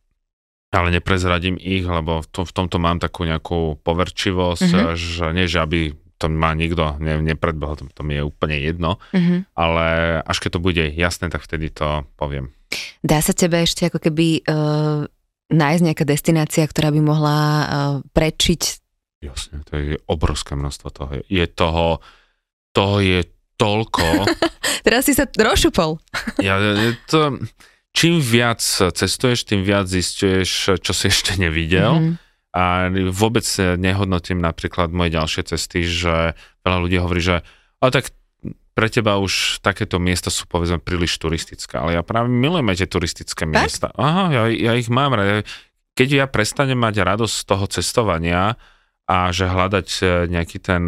[0.72, 4.95] Ale neprezradím ich, lebo v, to, v tomto mám takú nejakú poverčivosť, Mhm.
[4.95, 5.91] že nie, že aby
[6.22, 9.49] to ma nikto ne, nepredbehol, to, to mi je úplne jedno, Mhm.
[9.57, 9.86] ale
[10.22, 12.53] až keď to bude jasné, tak vtedy to poviem.
[13.01, 15.03] Dá sa tebe ešte ako keby uh,
[15.49, 17.65] nájsť nejaká destinácia, ktorá by mohla uh,
[18.13, 18.80] prečiť
[19.22, 21.11] Jasne, to je obrovské množstvo toho.
[21.30, 22.01] Je toho,
[22.74, 23.22] toho je
[23.53, 24.26] toľko.
[24.86, 26.01] Teraz si sa rozšupol.
[26.41, 26.57] ja,
[27.05, 27.38] to,
[27.93, 32.01] čím viac cestuješ, tým viac zistuješ, čo si ešte nevidel.
[32.01, 32.13] Mhm.
[32.52, 36.36] A vôbec nehodnotím napríklad moje ďalšie cesty, že
[36.68, 37.36] veľa ľudí hovorí, že
[37.80, 38.12] ale tak
[38.72, 42.89] pre teba už takéto miesta sú povedzme príliš turistické, ale ja práve milujem aj tie
[42.89, 43.52] turistické Tak?
[43.52, 43.88] miesta.
[43.95, 45.43] Aha, ja, ja ich mám rád.
[45.91, 48.56] Keď ja prestanem mať radosť z toho cestovania
[49.12, 50.84] a že hľadať e, nejaký ten...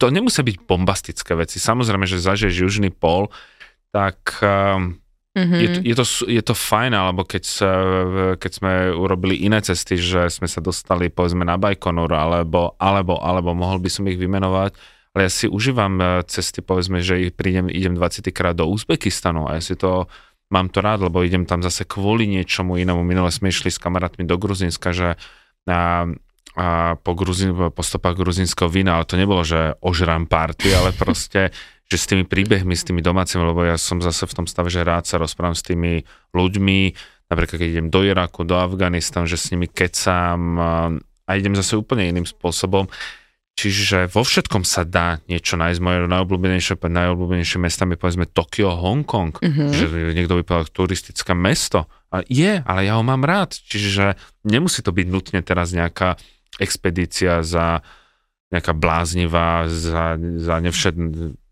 [0.00, 1.60] To nemusia byť bombastické veci.
[1.60, 3.28] Samozrejme, že zažiješ južný pol,
[3.92, 4.96] tak um,
[5.34, 5.56] Mhm.
[5.58, 7.42] je, to, je, to, je to fajn, alebo keď,
[8.38, 13.50] keď sme urobili iné cesty, že sme sa dostali povedzme na Bajkonur, alebo, alebo, alebo
[13.50, 14.78] mohol by som ich vymenovať,
[15.14, 19.56] ale ja si užívam eh, cesty, povedzme, že prídem, idem 20 krát do Uzbekistanu a
[19.56, 20.10] ja si to
[20.52, 23.02] mám to rád, lebo idem tam zase kvôli niečomu inému.
[23.02, 25.18] Minule sme išli s kamarátmi do Gruzinska, že
[25.66, 26.06] a,
[26.54, 26.66] a
[27.00, 31.50] po, Gruzin, po stopách gruzinského vína, ale to nebolo, že ožram party, ale proste
[31.88, 34.86] že s tými príbehmi, s tými domácimi, lebo ja som zase v tom stave, že
[34.86, 36.78] rád sa rozprávam s tými ľuďmi,
[37.28, 40.72] napríklad keď idem do Iraku, do Afganistanu, že s nimi kecám a,
[41.28, 42.88] a idem zase úplne iným spôsobom.
[43.54, 45.78] Čiže vo všetkom sa dá niečo nájsť.
[45.78, 49.38] Moje najobľúbenejšie, najobľúbenejšie mesta mi povedzme Tokio, Hongkong.
[49.38, 49.64] Mhm.
[49.70, 51.86] Že niekto by povedal turistické mesto.
[52.10, 53.54] A je, ale ja ho mám rád.
[53.54, 56.18] Čiže nemusí to byť nutne teraz nejaká
[56.58, 57.86] expedícia za
[58.50, 60.94] nejaká bláznivá, za, za, nevšet,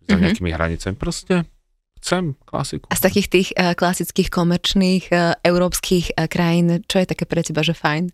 [0.05, 0.23] za Mhm.
[0.23, 0.95] nejakými hranicami.
[0.95, 1.47] Proste
[1.99, 2.91] chcem klasiku.
[2.91, 7.41] A z takých tých uh, klasických komerčných uh, európskych uh, krajín, čo je také pre
[7.41, 8.11] teba, že fajn?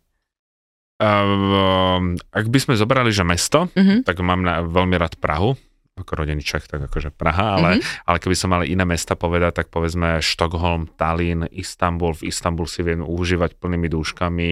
[0.98, 4.02] Um, ak by sme zobrali, že mesto, Mhm.
[4.02, 5.54] tak mám na, veľmi rád Prahu.
[5.98, 8.06] ako rodený Čech, tak akože Praha, ale, mm-hmm.
[8.06, 12.14] ale keby som mal iné mesta povedať, tak povedzme Štokholm, Tallinn, Istanbul.
[12.14, 14.48] V Istanbul si viem užívať plnými dúškami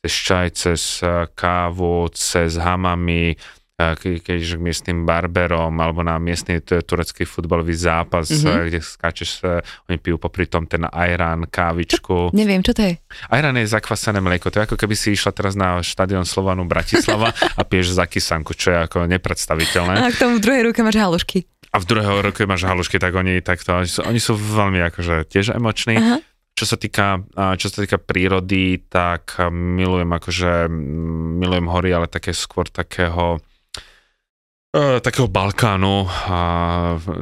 [0.00, 0.80] cez čaj, cez
[1.36, 3.36] kávu, cez hamami,
[3.76, 8.72] keď k miestnym barberom alebo na miestny turecký futbalový zápas, mm-hmm.
[8.72, 9.30] kde skáčeš,
[9.92, 12.32] oni pijú popri tom ten ajrán, kávičku.
[12.32, 12.36] Čo?
[12.36, 12.96] Neviem, čo to je?
[13.28, 17.36] Ajrán je zakvasené mlieko, to je ako keby si išla teraz na štadión Slovanu Bratislava
[17.36, 20.00] a piješ zakysanku, čo je ako nepredstaviteľné.
[20.00, 21.44] A k tomu v druhej ruke máš halušky.
[21.68, 25.28] A v druhej ruke máš halušky, tak oni takto, oni sú, oni sú veľmi akože
[25.28, 26.00] tiež emoční.
[26.00, 26.24] Aha.
[26.56, 27.20] Čo sa týka,
[27.60, 30.72] čo sa týka prírody, tak milujem akože,
[31.36, 33.44] milujem hory, ale také skôr takého
[34.74, 36.38] E, takého Balkánu a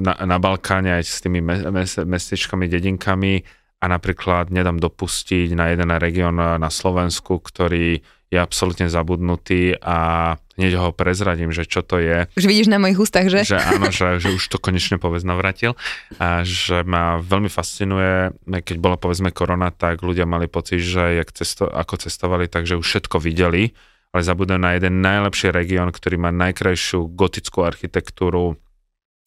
[0.00, 3.44] na, na Balkáne aj s tými mes, mestečkami, dedinkami
[3.80, 8.00] a napríklad nedám dopustiť na jeden región na Slovensku, ktorý
[8.32, 12.26] je absolútne zabudnutý a hneď ho prezradím, že čo to je.
[12.34, 13.46] Už vidíš na mojich ústach, že?
[13.46, 15.78] Že áno, že, že už to konečne povedz navratil
[16.18, 21.30] a že ma veľmi fascinuje, keď bola povedzme korona, tak ľudia mali pocit, že jak
[21.30, 23.70] cesto, ako cestovali, takže už všetko videli
[24.14, 28.54] ale zabudol na jeden najlepší región, ktorý má najkrajšiu gotickú architektúru,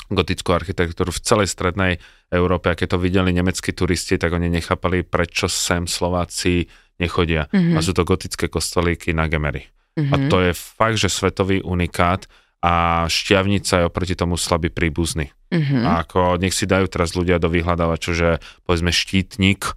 [0.07, 1.99] gotickú architektúru v celej strednej
[2.31, 2.71] Európe.
[2.71, 6.71] A keď to videli nemeckí turisti, tak oni nechápali, prečo sem Slováci
[7.03, 7.51] nechodia.
[7.51, 7.75] Mm-hmm.
[7.75, 9.67] A sú to gotické kostolíky na Gemery.
[9.99, 10.13] Mm-hmm.
[10.13, 12.23] A to je fakt, že svetový unikát
[12.63, 15.35] a šťavnica je oproti tomu slabý príbuzný.
[15.51, 15.83] Mm-hmm.
[15.83, 19.67] A ako nech si dajú teraz ľudia do vyhľadávaču, že povedzme štítnik,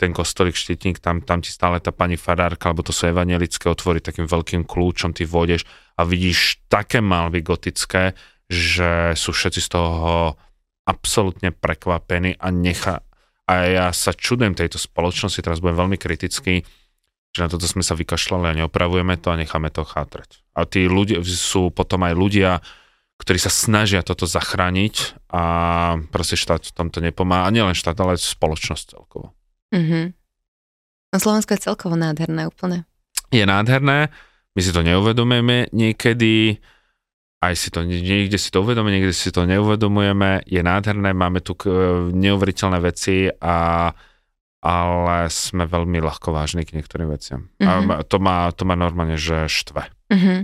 [0.00, 4.00] ten kostolík štítnik, tam, tam ti stále tá pani farárka, alebo to sú evangelické otvory
[4.00, 5.68] takým veľkým kľúčom, ty vodeš
[6.00, 8.16] a vidíš také malby gotické,
[8.48, 10.40] že sú všetci z toho
[10.88, 13.04] absolútne prekvapení a nechá,
[13.50, 16.62] a ja sa čudujem tejto spoločnosti, teraz budem veľmi kritický,
[17.34, 20.38] že na toto sme sa vykašľali a neopravujeme to a necháme to chátrať.
[20.54, 22.62] A tí ľudia sú potom aj ľudia,
[23.20, 25.42] ktorí sa snažia toto zachrániť a
[26.08, 27.44] proste štát v tomto nepomáha.
[27.44, 29.36] A nielen štát, ale aj spoločnosť celkovo.
[29.76, 30.04] Mm-hmm.
[31.12, 32.88] No Slovensko je celkovo nádherné úplne.
[33.28, 34.08] Je nádherné,
[34.56, 36.58] my si to neuvedomujeme niekedy,
[37.44, 41.54] aj si to, niekde si to uvedomujeme, niekde si to neuvedomujeme, je nádherné, máme tu
[42.16, 43.90] neuveriteľné veci a
[44.60, 47.48] ale sme veľmi ľahkovážni k niektorým veciam.
[47.56, 47.96] Mm-hmm.
[47.96, 49.88] A to má, to má normálne, že štve.
[50.12, 50.38] Mm-hmm.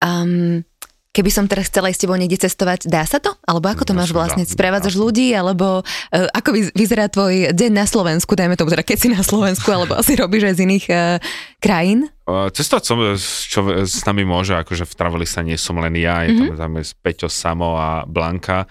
[0.00, 0.64] Um,
[1.10, 3.34] Keby som teraz chcela ísť s tebou niekde cestovať, dá sa to?
[3.42, 4.46] Alebo ako to máš vlastne?
[4.46, 5.34] Sprevádzaš ľudí?
[5.34, 8.38] Alebo uh, ako vyzerá tvoj deň na Slovensku?
[8.38, 11.18] Dajme tomu teda, keď si na Slovensku, alebo asi robíš aj z iných uh,
[11.58, 12.06] krajín?
[12.30, 14.94] Uh, cestovať som, čo s nami môže, akože v
[15.26, 16.54] sa nie som len ja, je mm-hmm.
[16.54, 18.70] tam, tam je Peťo, Samo a Blanka.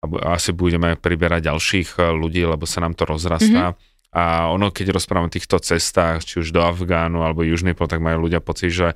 [0.00, 3.74] A asi budeme priberať ďalších ľudí, lebo sa nám to rozrastá.
[3.74, 4.14] Mm-hmm.
[4.14, 7.98] A ono, keď rozprávam o týchto cestách, či už do Afgánu alebo Južný pol, tak
[7.98, 8.94] majú ľudia pocit, že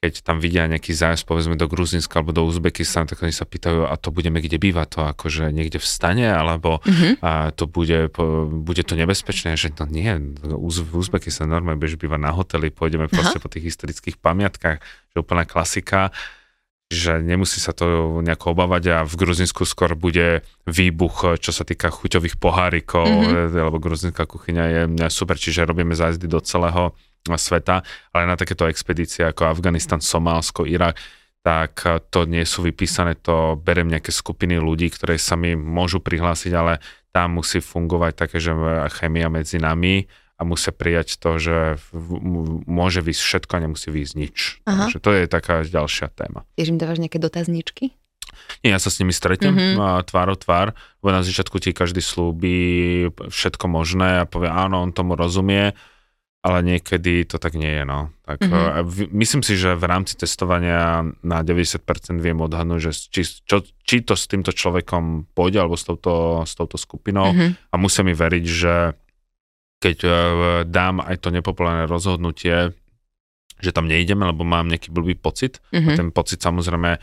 [0.00, 3.84] keď tam vidia nejaký zájazd, povedzme do Gruzinska alebo do Uzbekistanu, tak oni sa pýtajú,
[3.84, 7.20] a to budeme kde bývať, to akože niekde v stane, alebo mm-hmm.
[7.20, 10.08] a to bude, po, bude to nebezpečné, že no nie,
[10.40, 13.12] v Uzbekistanu normálne budeš bývať na hoteli, pôjdeme Aha.
[13.12, 16.16] proste po tých historických pamiatkách, že úplná klasika,
[16.88, 21.92] že nemusí sa to nejako obávať a v Gruzinsku skôr bude výbuch, čo sa týka
[21.92, 23.68] chuťových pohárikov, mm-hmm.
[23.68, 24.80] lebo gruzinská kuchyňa je
[25.12, 26.96] super, čiže robíme zájazdy do celého
[27.26, 30.96] sveta, ale na takéto expedície ako Afganistan, Somálsko, Irak,
[31.40, 31.80] tak
[32.12, 36.84] to nie sú vypísané, to berem nejaké skupiny ľudí, ktoré sa mi môžu prihlásiť, ale
[37.16, 38.52] tam musí fungovať také, že
[39.00, 40.04] chemia medzi nami
[40.40, 41.56] a musia prijať to, že
[42.64, 44.36] môže výsť všetko a nemusí výsť nič.
[44.64, 44.88] Aha.
[44.88, 46.48] Takže to je taká ďalšia téma.
[46.56, 47.92] Tiež im dávaš nejaké dotazníčky?
[48.64, 50.06] Nie, ja sa s nimi stretnem mm-hmm.
[50.08, 50.72] tvár o tvár,
[51.02, 52.56] lebo na začiatku ti každý slúbi
[53.12, 55.76] všetko možné a povie áno, on tomu rozumie
[56.40, 57.84] ale niekedy to tak nie je.
[57.84, 58.08] No.
[58.24, 59.12] Tak, mm-hmm.
[59.12, 61.84] Myslím si, že v rámci testovania na 90%
[62.16, 66.56] viem odhadnúť, že či, čo, či to s týmto človekom pôjde alebo s touto, s
[66.56, 67.72] touto skupinou mm-hmm.
[67.72, 68.74] a musia mi veriť, že
[69.80, 70.12] keď uh,
[70.64, 72.72] dám aj to nepopulárne rozhodnutie,
[73.60, 75.96] že tam nejdeme, lebo mám nejaký blbý pocit, mm-hmm.
[75.96, 76.96] ten pocit samozrejme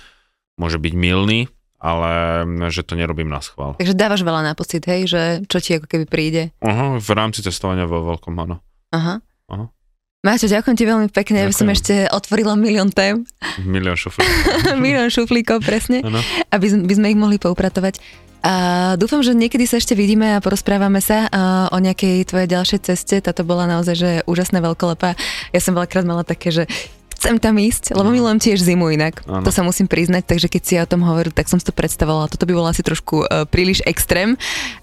[0.58, 1.46] môže byť milný,
[1.78, 2.42] ale
[2.74, 3.78] že to nerobím na schvál.
[3.78, 6.44] Takže dávaš veľa na pocit, hej, že čo ti ako keby príde?
[6.58, 8.66] Uh-huh, v rámci testovania vo veľkom, áno.
[8.98, 9.16] Aha.
[9.54, 9.66] Aha.
[10.26, 13.24] Máťo, ďakujem ti veľmi pekne, aby som ešte otvorila milión tém.
[13.64, 14.28] Milión šuflíkov.
[14.86, 16.02] milión šuflíkov, presne.
[16.02, 16.20] Ano.
[16.50, 18.02] Aby by sme ich mohli poupratovať.
[18.42, 21.26] A dúfam, že niekedy sa ešte vidíme a porozprávame sa
[21.74, 23.16] o nejakej tvojej ďalšej ceste.
[23.20, 25.18] Táto bola naozaj že úžasná veľkolepá.
[25.52, 26.64] Ja som veľakrát mala také, že
[27.18, 29.26] chcem tam ísť, lebo milujem tiež zimu inak.
[29.26, 29.42] Ano.
[29.42, 31.74] To sa musím priznať, takže keď si ja o tom hovoril, tak som si to
[31.74, 32.30] predstavovala.
[32.30, 34.38] Toto by bolo asi trošku uh, príliš extrém,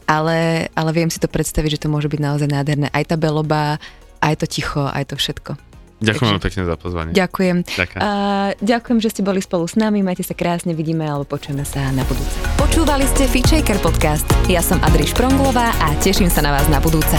[0.05, 2.91] ale, ale viem si to predstaviť, že to môže byť naozaj nádherné.
[2.91, 3.79] Aj tá beloba,
[4.25, 5.61] aj to ticho, aj to všetko.
[6.05, 6.45] Ďakujem Takže...
[6.45, 7.13] pekne za pozvanie.
[7.17, 7.57] Ďakujem.
[7.65, 8.01] Ďakujem.
[8.03, 10.05] Uh, ďakujem, že ste boli spolu s nami.
[10.05, 12.37] Majte sa krásne, vidíme alebo počujeme sa na budúce.
[12.61, 14.27] Počúvali ste Fitchaker podcast.
[14.51, 17.17] Ja som Adriš Pronglová a teším sa na vás na budúce.